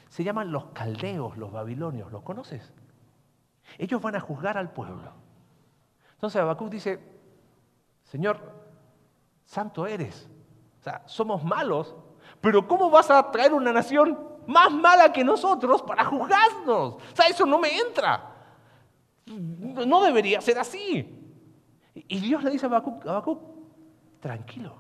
[0.09, 2.11] Se llaman los caldeos, los babilonios.
[2.12, 2.72] ¿Los conoces?
[3.79, 5.12] Ellos van a juzgar al pueblo.
[6.12, 7.01] Entonces Habacuc dice,
[8.05, 8.38] Señor,
[9.44, 10.31] santo eres.
[10.81, 11.94] O sea, somos malos,
[12.40, 16.94] pero ¿cómo vas a traer una nación más mala que nosotros para juzgarnos?
[16.94, 18.33] O sea, eso no me entra.
[19.27, 21.12] No debería ser así.
[21.94, 23.40] Y Dios le dice a Habacuc,
[24.20, 24.77] tranquilo,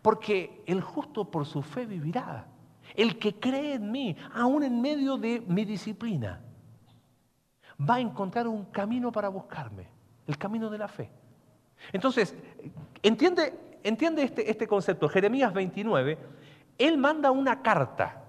[0.00, 2.46] porque el justo por su fe vivirá.
[2.94, 6.42] El que cree en mí, aún en medio de mi disciplina,
[7.78, 9.88] va a encontrar un camino para buscarme,
[10.26, 11.10] el camino de la fe.
[11.92, 12.36] Entonces,
[13.02, 15.08] entiende, entiende este, este concepto.
[15.08, 16.18] Jeremías 29,
[16.78, 18.22] él manda una carta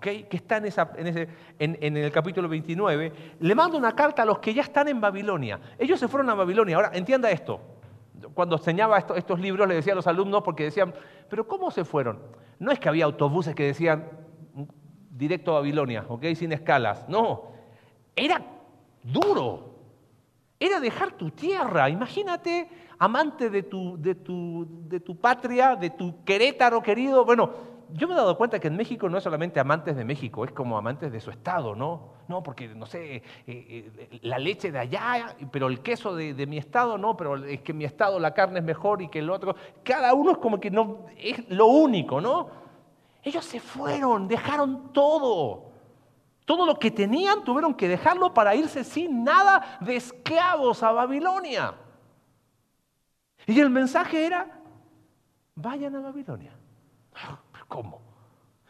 [0.00, 4.52] que está en, ese, en, el capítulo 29, le manda una carta a los que
[4.52, 5.58] ya están en Babilonia.
[5.78, 6.76] Ellos se fueron a Babilonia.
[6.76, 7.60] Ahora, entienda esto.
[8.34, 10.92] Cuando enseñaba estos libros le decía a los alumnos porque decían,
[11.30, 12.20] pero ¿cómo se fueron?
[12.58, 14.10] No es que había autobuses que decían
[15.10, 16.26] directo a Babilonia, ¿ok?
[16.34, 17.08] Sin escalas.
[17.08, 17.52] No,
[18.14, 18.42] era
[19.02, 19.74] duro.
[20.60, 21.88] Era dejar tu tierra.
[21.88, 27.24] Imagínate, amante de tu, de tu, de tu patria, de tu Querétaro querido.
[27.24, 27.50] Bueno,
[27.92, 30.52] yo me he dado cuenta que en México no es solamente amantes de México, es
[30.52, 32.18] como amantes de su estado, ¿no?
[32.28, 36.58] No, porque, no sé, eh, eh, la leche de allá, pero el queso de, mi
[36.58, 39.30] estado, no, pero es que en mi estado la carne es mejor y que el
[39.30, 39.56] otro.
[39.82, 42.48] Cada uno es como que no, es lo único, ¿no?
[43.22, 45.68] Ellos se fueron, dejaron todo.
[46.44, 51.74] Todo lo que tenían tuvieron que dejarlo para irse sin nada de esclavos a Babilonia.
[53.48, 54.46] Y el mensaje era,
[55.54, 56.52] vayan a Babilonia.
[57.66, 58.02] ¿Cómo?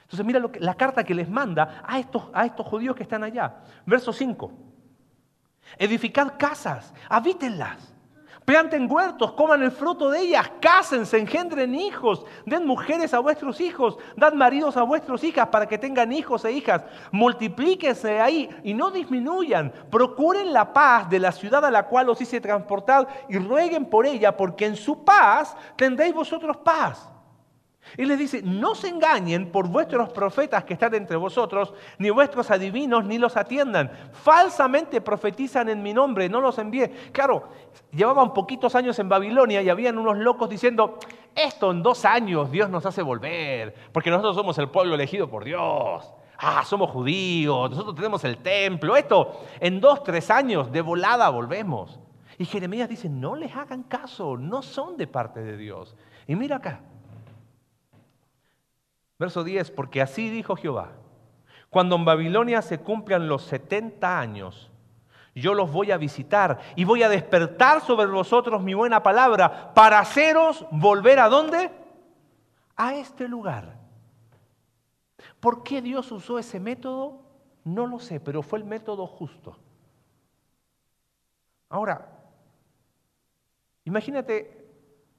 [0.03, 3.03] Entonces mira lo que, la carta que les manda a estos, a estos judíos que
[3.03, 3.57] están allá.
[3.85, 4.53] Verso 5.
[5.79, 7.93] Edificad casas, habítenlas.
[8.49, 13.99] Planten huertos, coman el fruto de ellas, cásense, engendren hijos, den mujeres a vuestros hijos,
[14.17, 16.81] dad maridos a vuestras hijas para que tengan hijos e hijas.
[17.11, 19.71] Multiplíquense ahí y no disminuyan.
[19.91, 24.07] Procuren la paz de la ciudad a la cual os hice transportar y rueguen por
[24.07, 27.07] ella, porque en su paz tendréis vosotros paz.
[27.97, 32.51] Y les dice, no se engañen por vuestros profetas que están entre vosotros, ni vuestros
[32.51, 33.91] adivinos, ni los atiendan.
[34.13, 36.91] Falsamente profetizan en mi nombre, no los envié.
[37.13, 37.49] Claro,
[37.93, 40.99] llevaban poquitos años en Babilonia y habían unos locos diciendo,
[41.35, 45.45] esto en dos años Dios nos hace volver, porque nosotros somos el pueblo elegido por
[45.45, 46.13] Dios.
[46.41, 48.97] Ah, somos judíos, nosotros tenemos el templo.
[48.97, 51.99] Esto, en dos, tres años, de volada volvemos.
[52.39, 55.97] Y Jeremías dice, no les hagan caso, no son de parte de Dios.
[56.29, 56.81] Y mira acá,
[59.19, 60.93] Verso 10, porque así dijo Jehová,
[61.71, 64.71] cuando en Babilonia se cumplan los 70 años,
[65.35, 69.99] yo los voy a visitar y voy a despertar sobre vosotros mi buena palabra para
[69.99, 71.71] haceros volver a dónde?
[72.77, 73.77] A este lugar.
[75.41, 77.23] ¿Por qué Dios usó ese método?
[77.65, 79.57] No lo sé, pero fue el método justo.
[81.69, 82.09] Ahora,
[83.85, 84.67] imagínate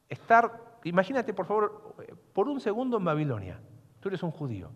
[0.10, 1.96] estar, imagínate por favor,
[2.34, 3.60] por un segundo en Babilonia.
[4.00, 4.72] Tú eres un judío.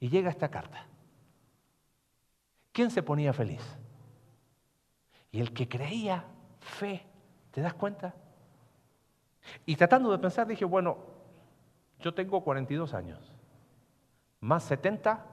[0.00, 0.86] Y llega esta carta.
[2.72, 3.62] ¿Quién se ponía feliz?
[5.30, 6.24] Y el que creía
[6.60, 7.04] fe,
[7.50, 8.14] ¿te das cuenta?
[9.64, 10.98] Y tratando de pensar, dije, bueno,
[12.00, 13.32] yo tengo 42 años,
[14.40, 15.24] más 70,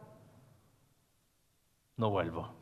[1.97, 2.53] no vuelvo.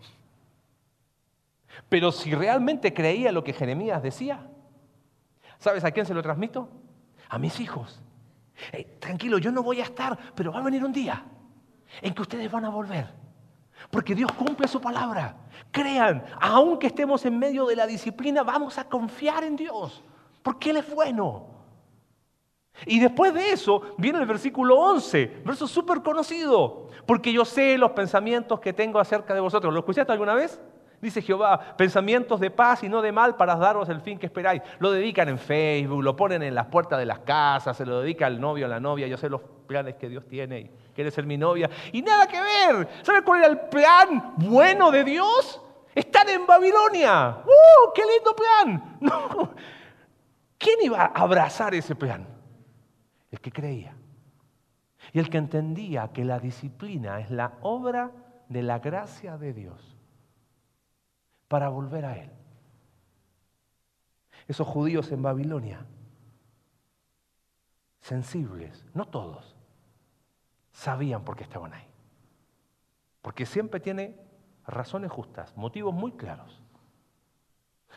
[1.88, 4.50] Pero si realmente creía lo que Jeremías decía,
[5.60, 6.70] ¿sabes a quién se lo transmito?
[7.30, 8.02] A mis hijos
[9.00, 11.24] tranquilo, yo no voy a estar, pero va a venir un día
[12.02, 13.08] en que ustedes van a volver.
[13.89, 15.38] Porque Dios cumple su palabra.
[15.72, 20.04] Crean, aunque estemos en medio de la disciplina, vamos a confiar en Dios.
[20.43, 21.48] Porque Él es bueno.
[22.86, 26.89] Y después de eso viene el versículo 11, verso súper conocido.
[27.06, 29.74] Porque yo sé los pensamientos que tengo acerca de vosotros.
[29.74, 30.60] ¿Lo escuchaste alguna vez?
[31.02, 34.62] Dice Jehová, pensamientos de paz y no de mal para daros el fin que esperáis.
[34.80, 38.26] Lo dedican en Facebook, lo ponen en las puertas de las casas, se lo dedica
[38.26, 39.08] al novio, a la novia.
[39.08, 41.70] Yo sé los planes que Dios tiene y quiere ser mi novia.
[41.94, 42.90] Y nada que ver.
[43.02, 45.62] ¿Sabe cuál era el plan bueno de Dios?
[45.96, 47.38] Estar en Babilonia.
[47.46, 47.94] ¡Uh!
[47.96, 49.00] ¡Qué lindo plan!
[50.58, 52.28] ¿Quién iba a abrazar ese plan?
[53.32, 53.96] El que creía.
[55.14, 58.12] Y el que entendía que la disciplina es la obra
[58.50, 59.99] de la gracia de Dios
[61.50, 62.32] para volver a Él.
[64.48, 65.86] Esos judíos en Babilonia,
[68.00, 69.58] sensibles, no todos,
[70.72, 71.88] sabían por qué estaban ahí.
[73.22, 74.16] Porque siempre tiene
[74.66, 76.62] razones justas, motivos muy claros.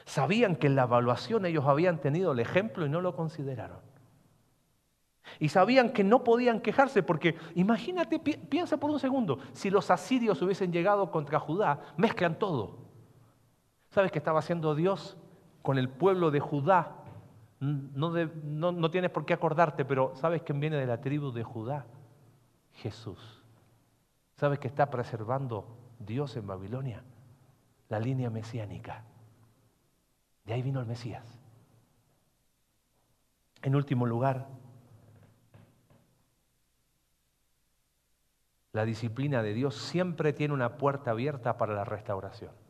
[0.05, 3.81] Sabían que en la evaluación ellos habían tenido el ejemplo y no lo consideraron.
[5.39, 10.41] Y sabían que no podían quejarse porque imagínate, piensa por un segundo, si los asirios
[10.43, 12.92] hubiesen llegado contra Judá, mezclan todo.
[13.93, 15.19] ¿Sabes qué estaba haciendo Dios
[15.61, 16.97] con el pueblo de Judá?
[17.61, 21.85] No, tienes por qué acordarte, pero ¿sabes quién viene de la tribu de Judá?
[22.73, 23.45] Jesús.
[24.35, 27.05] ¿Sabes qué está preservando Dios en Babilonia?
[27.91, 29.05] La línea mesiánica.
[30.47, 31.39] De ahí vino el Mesías.
[33.61, 34.49] En último lugar,
[38.73, 42.62] la disciplina de Dios siempre tiene una puerta abierta para la restauración.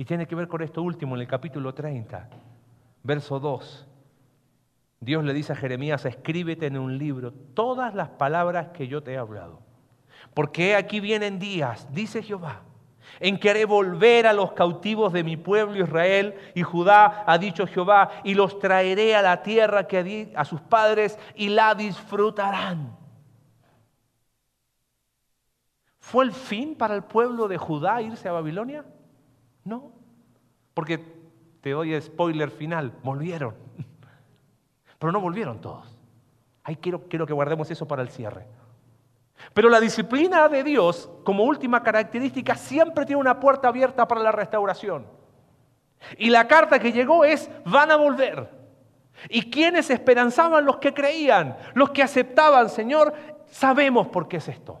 [0.00, 2.26] Y tiene que ver con esto último en el capítulo 30,
[3.02, 3.86] verso 2.
[4.98, 9.12] Dios le dice a Jeremías, escríbete en un libro todas las palabras que yo te
[9.12, 9.60] he hablado.
[10.32, 12.62] Porque aquí vienen días, dice Jehová,
[13.18, 17.66] en que haré volver a los cautivos de mi pueblo Israel y Judá, ha dicho
[17.66, 22.96] Jehová, y los traeré a la tierra que a sus padres y la disfrutarán.
[25.98, 28.82] ¿Fue el fin para el pueblo de Judá irse a Babilonia?
[29.64, 29.92] No,
[30.74, 30.98] porque
[31.60, 33.54] te doy spoiler final, volvieron.
[34.98, 35.96] Pero no volvieron todos.
[36.64, 38.46] Ahí quiero, quiero que guardemos eso para el cierre.
[39.54, 44.32] Pero la disciplina de Dios, como última característica, siempre tiene una puerta abierta para la
[44.32, 45.06] restauración.
[46.18, 48.48] Y la carta que llegó es, van a volver.
[49.28, 50.64] ¿Y quienes esperanzaban?
[50.64, 53.12] Los que creían, los que aceptaban, Señor,
[53.46, 54.80] sabemos por qué es esto.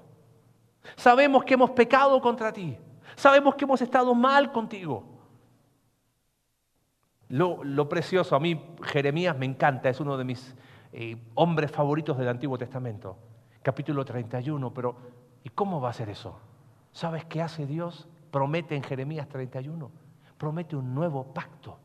[0.96, 2.76] Sabemos que hemos pecado contra ti.
[3.20, 5.04] Sabemos que hemos estado mal contigo.
[7.28, 10.54] Lo, lo precioso, a mí Jeremías me encanta, es uno de mis
[10.94, 13.18] eh, hombres favoritos del Antiguo Testamento
[13.60, 14.96] capítulo 31, pero
[15.44, 16.40] ¿y cómo va a ser eso?
[16.92, 18.08] ¿Sabes qué hace Dios?
[18.30, 19.90] Promete en Jeremías 31,
[20.38, 21.76] promete un nuevo pacto.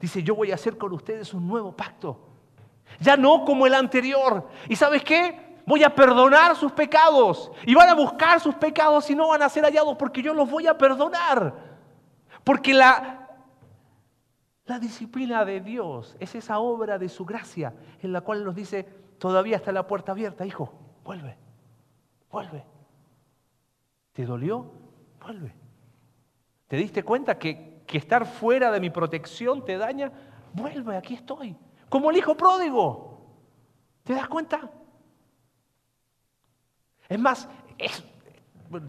[0.00, 2.18] Dice, yo voy a hacer con ustedes un nuevo pacto.
[2.98, 4.48] Ya no como el anterior.
[4.68, 5.47] ¿Y sabes qué?
[5.68, 7.52] Voy a perdonar sus pecados.
[7.66, 10.50] Y van a buscar sus pecados y no van a ser hallados porque yo los
[10.50, 11.54] voy a perdonar.
[12.42, 13.28] Porque la,
[14.64, 18.84] la disciplina de Dios es esa obra de su gracia en la cual nos dice,
[19.18, 20.72] todavía está la puerta abierta, hijo
[21.04, 21.36] vuelve,
[22.30, 22.64] vuelve.
[24.14, 24.72] ¿Te dolió?
[25.20, 25.54] Vuelve.
[26.66, 30.10] ¿Te diste cuenta que, que estar fuera de mi protección te daña?
[30.54, 31.54] Vuelve, aquí estoy.
[31.90, 33.20] Como el hijo pródigo.
[34.02, 34.70] ¿Te das cuenta?
[37.08, 37.48] Es más,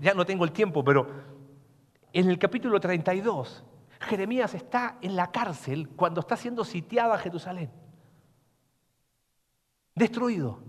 [0.02, 1.08] ya no tengo el tiempo, pero
[2.12, 3.64] en el capítulo 32,
[4.02, 7.72] Jeremías está en la cárcel cuando está siendo sitiada Jerusalén.
[9.96, 10.60] Destruido.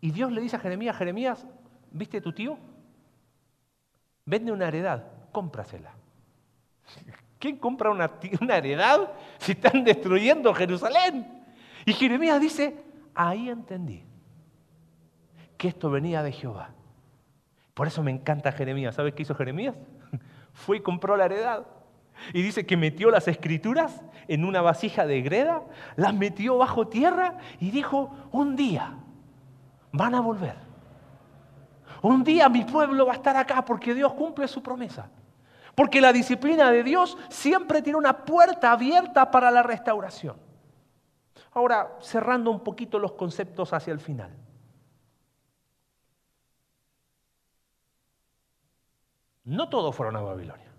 [0.00, 1.46] Y Dios le dice a Jeremías, Jeremías,
[1.90, 2.58] ¿viste tu tío?
[4.24, 5.92] Vende una heredad, cómprasela.
[7.38, 11.44] ¿Quién compra una, una heredad si están destruyendo Jerusalén?
[11.84, 12.82] Y Jeremías dice,
[13.14, 14.09] ahí entendí
[15.60, 16.70] que esto venía de Jehová.
[17.74, 18.94] Por eso me encanta Jeremías.
[18.94, 19.76] ¿Sabes qué hizo Jeremías?
[20.54, 21.66] Fue y compró la heredad.
[22.32, 25.62] Y dice que metió las escrituras en una vasija de greda,
[25.96, 28.94] las metió bajo tierra y dijo, un día
[29.92, 30.56] van a volver.
[32.00, 35.10] Un día mi pueblo va a estar acá porque Dios cumple su promesa.
[35.74, 40.38] Porque la disciplina de Dios siempre tiene una puerta abierta para la restauración.
[41.52, 44.30] Ahora, cerrando un poquito los conceptos hacia el final.
[49.50, 50.70] No todos fueron a Babilonia.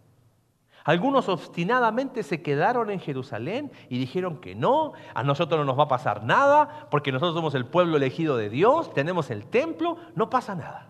[0.85, 5.83] Algunos obstinadamente se quedaron en Jerusalén y dijeron que no, a nosotros no nos va
[5.83, 10.29] a pasar nada, porque nosotros somos el pueblo elegido de Dios, tenemos el templo, no
[10.29, 10.87] pasa nada.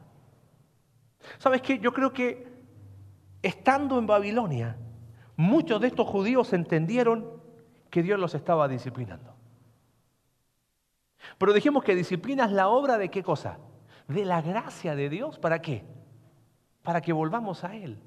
[1.39, 1.79] ¿Sabes qué?
[1.79, 2.47] Yo creo que
[3.41, 4.77] estando en Babilonia,
[5.35, 7.41] muchos de estos judíos entendieron
[7.89, 9.33] que Dios los estaba disciplinando.
[11.39, 13.57] Pero dijimos que disciplina es la obra de qué cosa?
[14.07, 15.84] De la gracia de Dios, ¿para qué?
[16.84, 17.97] Para que volvamos a Él.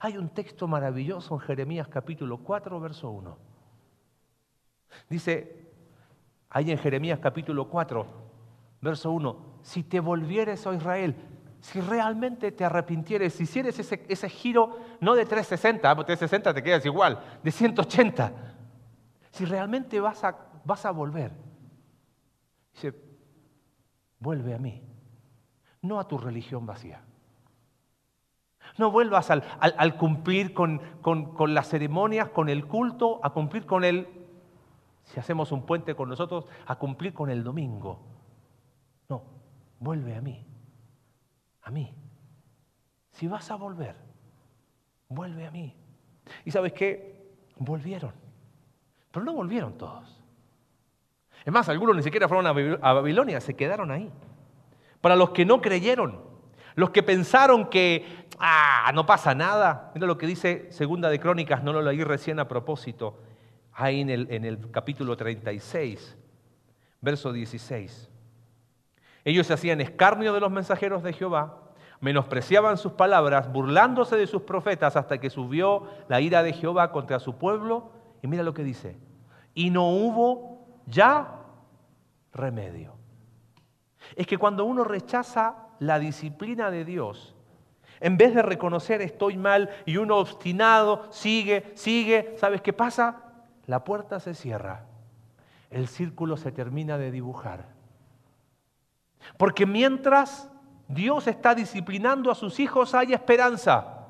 [0.00, 3.38] Hay un texto maravilloso en Jeremías capítulo 4, verso 1.
[5.08, 5.70] Dice,
[6.50, 8.06] ahí en Jeremías capítulo 4,
[8.80, 11.16] verso 1, si te volvieres, a oh Israel,
[11.60, 16.84] si realmente te arrepintieres, si hicieres ese, giro, no de 360, porque 360 te quedas
[16.84, 18.32] igual, de 180,
[19.30, 21.32] si realmente vas a, vas a volver,
[22.74, 22.94] dice,
[24.18, 24.82] vuelve a mí,
[25.82, 27.02] no a tu religión vacía.
[28.78, 34.08] No vuelvas al, cumplir con, con, las ceremonias, con el culto, a cumplir con el,
[35.04, 38.00] si hacemos un puente con nosotros, a cumplir con el domingo.
[39.08, 39.22] No,
[39.78, 40.46] vuelve a mí.
[41.62, 41.94] a mí.
[43.10, 43.94] Si vas a volver,
[45.08, 45.76] vuelve a mí.
[46.44, 47.34] ¿Y sabes qué?
[47.58, 48.12] Volvieron.
[49.10, 50.18] Pero no volvieron todos.
[51.44, 54.10] Es más, algunos ni siquiera fueron a Babilonia, se quedaron ahí.
[55.00, 56.20] Para los que no creyeron,
[56.74, 59.92] los que pensaron que, ah, no pasa nada.
[59.94, 63.20] Mira lo que dice Segunda de Crónicas, no lo leí recién a propósito,
[63.72, 66.18] ahí en el, en el capítulo 36,
[67.00, 68.10] verso 16.
[69.24, 71.60] Ellos se hacían escarnio de los mensajeros de Jehová,
[72.00, 77.20] menospreciaban sus palabras, burlándose de sus profetas hasta que subió la ira de Jehová contra
[77.20, 77.92] su pueblo.
[78.22, 78.96] Y mira lo que dice,
[79.54, 81.38] y no hubo ya
[82.32, 82.96] remedio.
[84.16, 87.36] Es que cuando uno rechaza la disciplina de Dios,
[88.02, 93.22] en vez de reconocer estoy mal y uno obstinado sigue, sigue, ¿sabes qué pasa?
[93.66, 94.86] La puerta se cierra,
[95.70, 97.68] el círculo se termina de dibujar.
[99.36, 100.50] Porque mientras
[100.88, 104.08] Dios está disciplinando a sus hijos hay esperanza.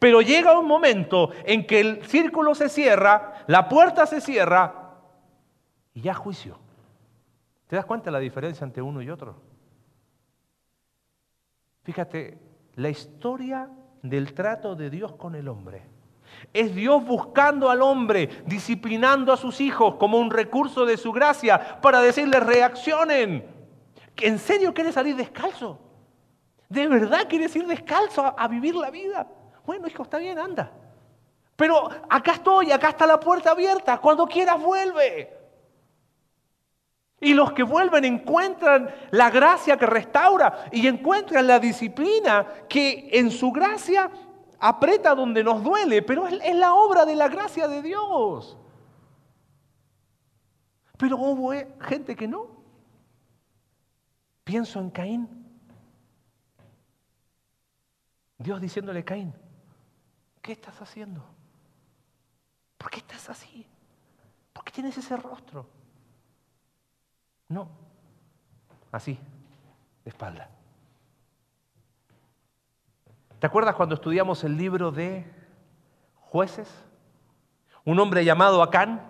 [0.00, 4.96] Pero llega un momento en que el círculo se cierra, la puerta se cierra
[5.94, 6.58] y ya juicio.
[7.68, 9.36] ¿Te das cuenta de la diferencia entre uno y otro?
[11.84, 13.68] Fíjate, la historia
[14.02, 15.82] del trato de Dios con el hombre.
[16.52, 21.80] Es Dios buscando al hombre, disciplinando a sus hijos como un recurso de su gracia
[21.80, 23.44] para decirles reaccionen.
[24.16, 25.78] ¿En serio quieres salir descalzo?
[26.68, 29.26] ¿De verdad quieres ir descalzo a, a vivir la vida?
[29.66, 30.70] Bueno, hijo, está bien, anda.
[31.56, 33.98] Pero acá estoy, acá está la puerta abierta.
[33.98, 35.39] Cuando quieras, vuelve.
[37.20, 43.30] Y los que vuelven encuentran la gracia que restaura y encuentran la disciplina que en
[43.30, 44.10] su gracia
[44.58, 48.56] aprieta donde nos duele, pero es, la obra de la gracia de Dios.
[50.96, 52.46] Pero hubo eh, gente que no.
[54.42, 55.28] Pienso en Caín.
[58.38, 59.34] Dios diciéndole, Caín,
[60.40, 61.22] ¿qué estás haciendo?
[62.78, 63.66] ¿Por qué estás así?
[64.54, 65.79] ¿Por qué tienes ese rostro?
[67.50, 67.68] No,
[68.92, 69.18] así,
[70.04, 70.48] de espalda.
[73.40, 75.26] ¿Te acuerdas cuando estudiamos el libro de
[76.14, 76.72] jueces?
[77.84, 79.04] Un hombre llamado Acán,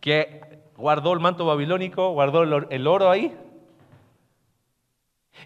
[0.00, 3.38] que guardó el manto babilónico, guardó el oro ahí.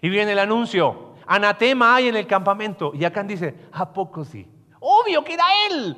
[0.01, 2.91] Y viene el anuncio, anatema hay en el campamento.
[2.95, 4.47] Y Acán dice, ¿a poco sí?
[4.79, 5.95] Obvio que era él.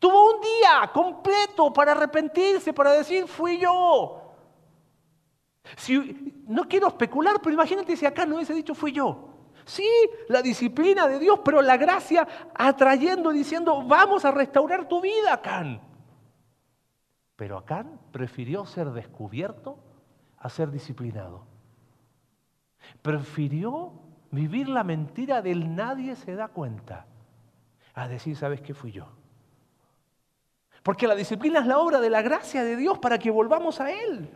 [0.00, 4.21] Tuvo un día completo para arrepentirse, para decir, fui yo.
[6.46, 9.28] No quiero especular, pero imagínate si acá no hubiese dicho fui yo.
[9.64, 9.88] Sí,
[10.28, 15.80] la disciplina de Dios, pero la gracia atrayendo, diciendo, vamos a restaurar tu vida, Acán.
[17.36, 19.78] Pero Acán prefirió ser descubierto
[20.38, 21.46] a ser disciplinado.
[23.02, 23.92] Prefirió
[24.30, 27.06] vivir la mentira del nadie se da cuenta
[27.94, 29.06] a decir, ¿sabes qué fui yo?
[30.82, 33.92] Porque la disciplina es la obra de la gracia de Dios para que volvamos a
[33.92, 34.30] Él.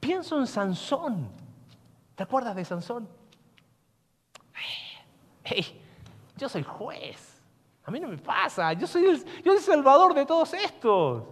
[0.00, 1.28] Pienso en Sansón.
[2.14, 3.08] ¿Te acuerdas de Sansón?
[6.36, 7.42] yo soy juez.
[7.84, 8.72] A mí no me pasa.
[8.74, 11.24] Yo soy, el, yo soy el salvador de todos estos.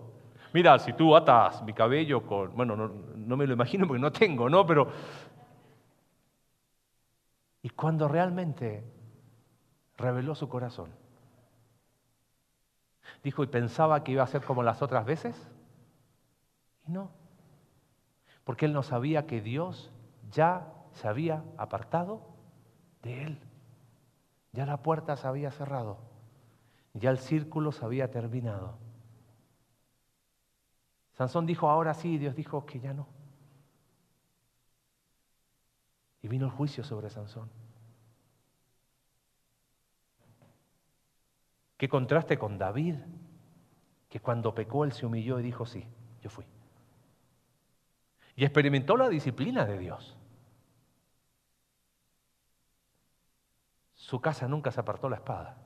[0.52, 2.54] Mira, si tú atas mi cabello con...
[2.56, 4.64] Bueno, no, no me lo imagino porque no tengo, ¿no?
[4.66, 4.88] Pero...
[7.62, 8.84] Y cuando realmente
[9.96, 10.90] reveló su corazón,
[13.24, 15.36] dijo y pensaba que iba a ser como las otras veces,
[16.86, 17.10] y no
[18.46, 19.90] porque él no sabía que Dios
[20.30, 22.22] ya se había apartado
[23.02, 23.40] de él.
[24.52, 25.98] Ya la puerta se había cerrado,
[26.94, 28.78] ya el círculo se había terminado.
[31.14, 33.08] Sansón dijo, ahora sí, Dios dijo que ya no.
[36.22, 37.50] Y vino el juicio sobre Sansón.
[41.76, 42.94] Qué contraste con David,
[44.08, 45.84] que cuando pecó él se humilló y dijo, sí,
[46.22, 46.46] yo fui
[48.36, 50.16] y experimentó la disciplina de Dios.
[53.94, 55.56] Su casa nunca se apartó la espada,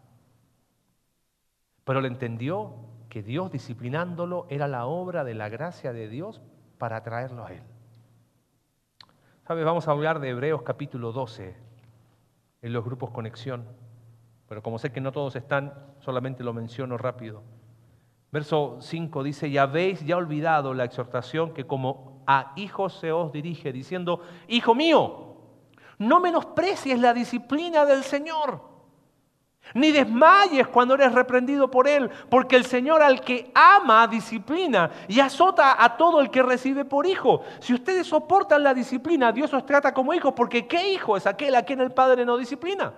[1.85, 2.75] pero él entendió
[3.09, 6.41] que Dios disciplinándolo era la obra de la gracia de Dios
[6.79, 7.63] para atraerlo a él.
[9.47, 9.65] ¿Sabes?
[9.65, 11.57] Vamos a hablar de Hebreos capítulo 12
[12.63, 13.67] en los grupos Conexión,
[14.49, 17.43] pero como sé que no todos están, solamente lo menciono rápido.
[18.31, 23.33] Verso 5 dice, y habéis ya olvidado la exhortación que como a hijos se os
[23.33, 25.35] dirige, diciendo, Hijo mío,
[25.99, 28.71] no menosprecies la disciplina del Señor,
[29.75, 35.19] Ni desmayes cuando eres reprendido por Él, porque el Señor al que ama disciplina y
[35.21, 37.43] azota a todo el que recibe por hijo.
[37.61, 41.55] Si ustedes soportan la disciplina, Dios os trata como hijos, porque ¿qué hijo es aquel
[41.57, 42.95] a quien el Padre no disciplina?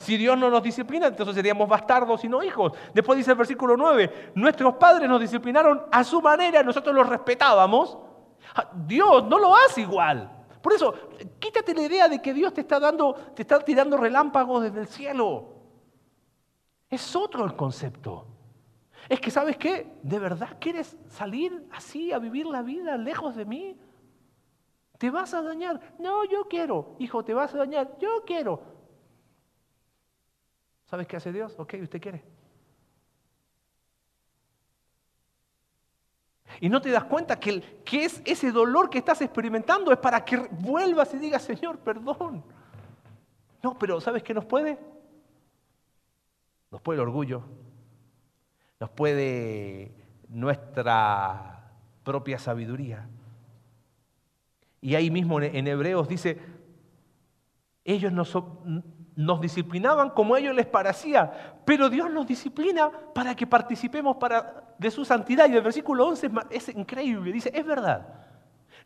[0.00, 2.72] Si Dios no nos disciplina, entonces seríamos bastardos y no hijos.
[2.94, 7.98] Después dice el versículo 9, nuestros padres nos disciplinaron a su manera, nosotros los respetábamos.
[8.54, 10.30] Ah, Dios no lo hace igual.
[10.62, 10.94] Por eso,
[11.38, 14.86] quítate la idea de que Dios te está dando, te está tirando relámpagos desde el
[14.86, 15.56] cielo.
[16.88, 18.26] Es otro el concepto.
[19.06, 19.98] Es que, ¿sabes qué?
[20.02, 23.78] ¿De verdad quieres salir así a vivir la vida lejos de mí?
[24.96, 25.94] ¿Te vas a dañar?
[25.98, 26.96] No, yo quiero.
[26.98, 27.98] Hijo, ¿te vas a dañar?
[27.98, 28.79] Yo quiero.
[30.90, 31.54] ¿Sabes qué hace Dios?
[31.56, 32.24] Ok, usted quiere.
[36.60, 37.62] Y no te das cuenta que,
[37.92, 42.42] es ese dolor que estás experimentando es para que vuelvas y digas, Señor, perdón.
[43.62, 44.78] No, pero ¿sabes qué nos puede?
[46.72, 47.44] Nos puede el orgullo,
[48.80, 49.94] nos puede
[50.28, 51.70] nuestra
[52.02, 53.08] propia sabiduría.
[54.80, 56.40] Y ahí mismo en Hebreos dice,
[57.84, 63.34] ellos no son nos disciplinaban como a ellos les parecía, pero Dios nos disciplina para
[63.34, 64.16] que participemos
[64.78, 65.48] de su santidad.
[65.48, 68.06] Y el versículo 11 es, increíble, dice, es verdad.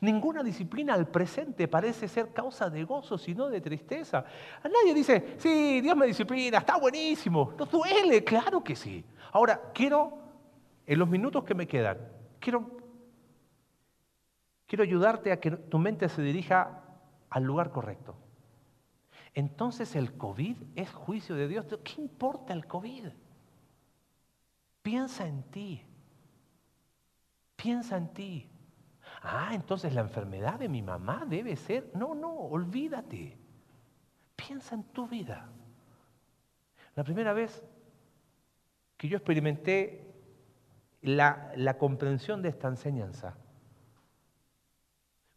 [0.01, 4.25] Ninguna disciplina al presente parece ser causa de gozo, sino de tristeza.
[4.63, 7.55] A nadie dice, sí, Dios me disciplina, está buenísimo.
[7.57, 9.05] No duele, claro que sí.
[9.33, 10.19] Ahora, quiero,
[10.85, 11.99] en los minutos que me quedan,
[12.41, 12.77] quiero,
[14.67, 16.83] quiero ayudarte a que tu mente se dirija
[17.31, 18.17] al lugar correcto.
[19.35, 21.67] Entonces el COVID es juicio de Dios.
[21.83, 23.09] ¿Qué importa el COVID?
[24.83, 25.83] Piensa en ti.
[27.57, 28.49] Piensa en ti.
[29.23, 31.91] Ah, entonces la enfermedad de mi mamá debe ser...
[31.95, 33.37] No, no, olvídate.
[34.37, 35.49] Piensa en tu vida.
[36.95, 37.65] La primera vez
[38.97, 40.15] que yo experimenté
[41.03, 43.37] la, comprensión de esta enseñanza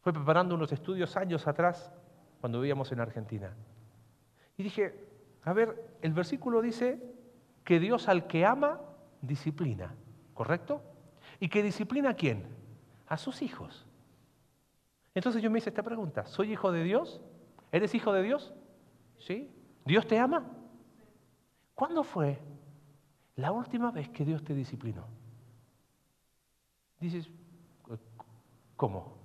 [0.02, 1.92] fue preparando unos estudios años atrás
[2.40, 3.56] cuando vivíamos en Argentina.
[4.58, 5.08] Y dije,
[5.44, 7.00] a ver, el versículo dice
[7.64, 8.82] que Dios al que ama,
[9.22, 9.96] disciplina,
[10.34, 10.82] ¿correcto?
[11.40, 12.48] ¿Y que disciplina a quién?
[13.08, 13.86] A sus hijos.
[15.14, 17.22] Entonces yo me hice esta pregunta, ¿soy hijo de Dios?
[17.72, 18.54] ¿Eres hijo de Dios?
[19.18, 19.52] ¿Sí?
[19.86, 20.52] ¿Dios te ama?
[21.76, 22.40] ¿Cuándo fue
[23.36, 25.06] la última vez que Dios te disciplinó?
[27.00, 27.30] Dices,
[28.76, 29.18] ¿cómo?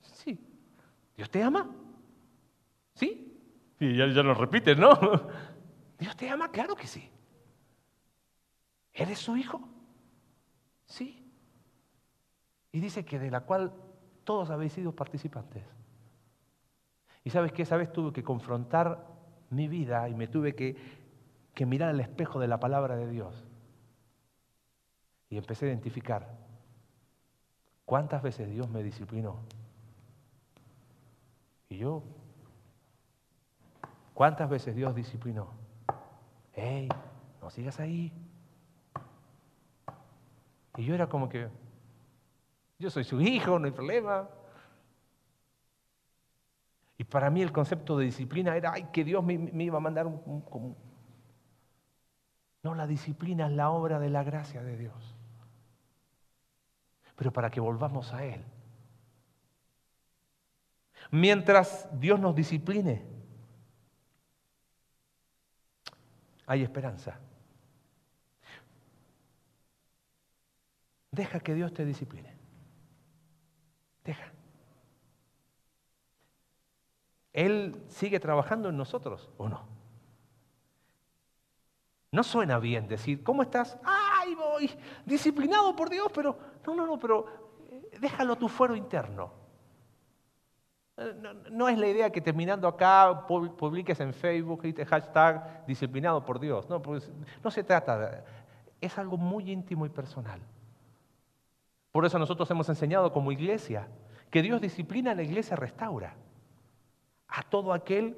[0.00, 0.40] Sí,
[1.16, 1.70] ¿Dios te ama?
[2.94, 3.27] ¿Sí?
[3.80, 4.90] Y ya, ya lo repites, ¿no?
[5.98, 7.10] Dios te ama, claro que sí.
[8.92, 9.60] ¿Eres su hijo?
[10.86, 11.24] Sí.
[12.72, 13.72] Y dice que de la cual
[14.24, 15.64] todos habéis sido participantes.
[17.24, 19.06] Y sabes que esa vez tuve que confrontar
[19.50, 20.76] mi vida y me tuve que,
[21.54, 23.44] que mirar al espejo de la palabra de Dios.
[25.30, 26.36] Y empecé a identificar
[27.84, 29.40] cuántas veces Dios me disciplinó.
[31.68, 32.02] Y yo
[34.18, 35.46] ¿Cuántas veces Dios disciplinó?
[36.52, 36.88] ¡Ey!
[37.40, 38.12] No sigas ahí.
[40.76, 41.48] Y yo era como que,
[42.80, 44.28] yo soy su hijo, no hay problema.
[46.96, 50.08] Y para mí el concepto de disciplina era, ay, que Dios me, iba a mandar
[50.08, 50.76] un, un...
[52.64, 55.14] No, la disciplina es la obra de la gracia de Dios.
[57.14, 58.44] Pero para que volvamos a Él.
[61.12, 63.17] Mientras Dios nos discipline,
[66.48, 67.20] hay esperanza.
[71.10, 72.34] Deja que Dios te discipline.
[74.02, 74.32] Deja.
[77.34, 79.68] Él sigue trabajando en nosotros o no.
[82.12, 83.78] No suena bien decir, ¿cómo estás?
[83.84, 84.70] ¡Ay, voy!
[85.04, 89.30] Disciplinado por Dios, pero no, no, no, pero eh, déjalo tu fuero interno.
[91.50, 96.68] No, es la idea que terminando acá publiques en Facebook y hashtag disciplinado por Dios.
[96.68, 98.22] No, pues, no se trata, de,
[98.80, 100.40] es algo muy íntimo y personal.
[101.92, 103.86] Por eso nosotros hemos enseñado como iglesia
[104.30, 106.14] que Dios disciplina, la iglesia restaura.
[107.28, 108.16] A todo aquel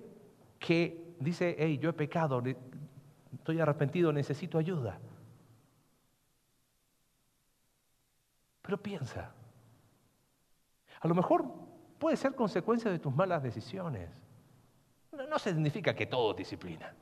[0.58, 2.42] que dice, hey, yo he pecado,
[3.34, 4.98] estoy arrepentido, necesito ayuda.
[8.62, 9.32] Pero piensa,
[11.00, 11.69] a lo mejor
[12.00, 14.10] puede ser consecuencia de tus malas decisiones.
[15.28, 16.92] No, significa que todo disciplina.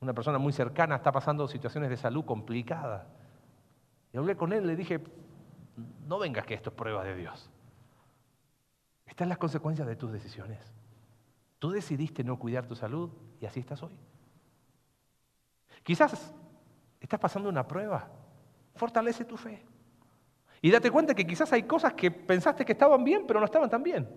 [0.00, 3.06] Una persona muy cercana está pasando situaciones de salud complicadas.
[4.12, 5.02] Y hablé con él, le dije,
[6.06, 7.50] no vengas que esto es prueba de Dios.
[9.06, 10.60] Estas las consecuencias de tus decisiones.
[11.58, 13.96] Tú decidiste no cuidar tu salud y así estás hoy.
[15.82, 16.34] Quizás
[17.00, 18.08] estás pasando una prueba.
[18.74, 19.64] Fortalece tu fe.
[20.64, 23.68] Y date cuenta que quizás hay cosas que pensaste que estaban bien, pero no estaban
[23.68, 24.08] tan bien.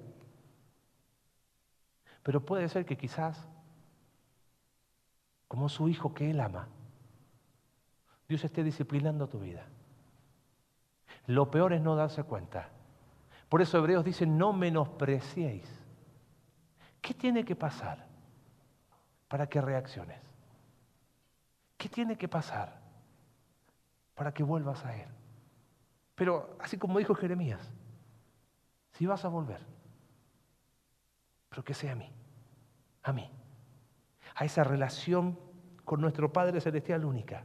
[2.21, 3.47] Pero puede ser que quizás,
[5.47, 6.69] como su hijo que él ama,
[8.29, 9.65] Dios esté disciplinando tu vida.
[11.25, 12.69] Lo peor es no darse cuenta.
[13.49, 15.67] Por eso Hebreos dice, no menospreciéis.
[17.01, 18.05] ¿Qué tiene que pasar
[19.27, 20.21] para que reacciones?
[21.75, 22.79] ¿Qué tiene que pasar
[24.13, 25.09] para que vuelvas a Él?
[26.15, 27.71] Pero así como dijo Jeremías,
[28.93, 29.59] si vas a volver,
[31.49, 32.09] pero que sea a mí,
[33.03, 33.29] a mí,
[34.35, 35.37] a esa relación
[35.83, 37.43] con nuestro Padre Celestial única.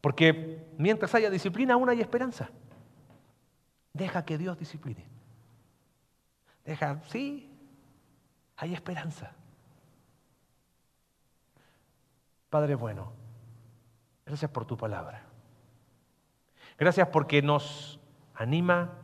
[0.00, 2.50] Porque mientras haya disciplina, aún hay esperanza.
[3.92, 5.04] Deja que Dios discipline.
[6.64, 7.50] Deja, sí,
[8.56, 9.32] hay esperanza.
[12.48, 13.12] Padre bueno,
[14.24, 15.27] gracias por tu palabra.
[16.78, 17.98] Gracias porque nos
[18.34, 18.94] anima,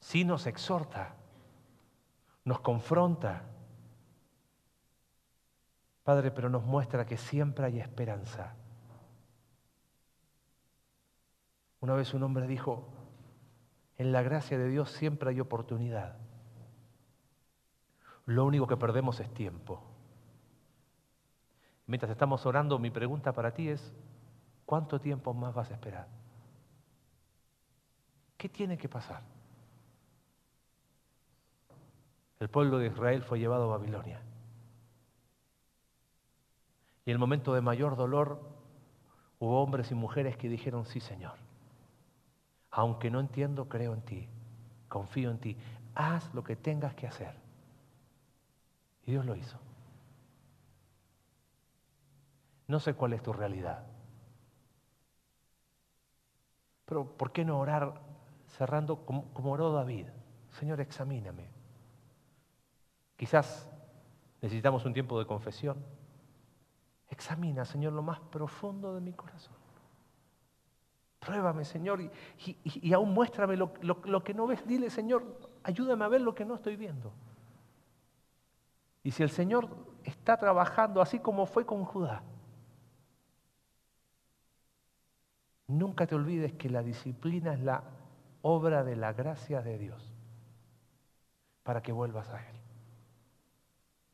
[0.00, 1.14] sí nos exhorta,
[2.44, 3.44] nos confronta.
[6.02, 8.56] Padre, pero nos muestra que siempre hay esperanza.
[11.80, 12.88] Una vez un hombre dijo,
[13.96, 16.16] en la gracia de Dios siempre hay oportunidad.
[18.26, 19.82] Lo único que perdemos es tiempo.
[21.86, 23.94] Mientras estamos orando, mi pregunta para ti es,
[24.68, 26.06] ¿cuánto tiempo más vas a esperar?
[28.36, 29.22] ¿Qué tiene que pasar?
[32.38, 34.20] El pueblo de Israel fue llevado a Babilonia.
[37.06, 38.42] Y en el momento de mayor dolor
[39.38, 41.38] hubo hombres y mujeres que dijeron, sí Señor,
[42.70, 44.28] aunque no entiendo, creo en ti,
[44.86, 45.56] confío en ti,
[45.94, 47.34] haz lo que tengas que hacer.
[49.06, 49.58] Y Dios lo hizo.
[52.66, 53.82] No sé cuál es tu realidad.
[56.88, 58.00] Pero ¿por qué no orar
[58.46, 60.06] cerrando como, oró David?
[60.52, 61.50] Señor, examíname.
[63.14, 63.68] Quizás
[64.40, 65.84] necesitamos un tiempo de confesión.
[67.10, 69.54] Examina, Señor, lo más profundo de mi corazón.
[71.18, 74.66] Pruébame, Señor, y, aún muéstrame lo, lo que no ves.
[74.66, 75.24] Dile, Señor,
[75.64, 77.12] ayúdame a ver lo que no estoy viendo.
[79.02, 79.68] Y si el Señor
[80.04, 82.22] está trabajando así como fue con Judá,
[85.68, 87.84] nunca te olvides que la disciplina es la
[88.42, 90.14] obra de la gracia de Dios
[91.62, 92.56] para que vuelvas a Él.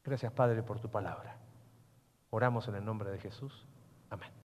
[0.04, 1.36] Gracias Padre por tu palabra.
[2.30, 3.66] Oramos en el nombre de Jesús.
[4.10, 4.30] Amén.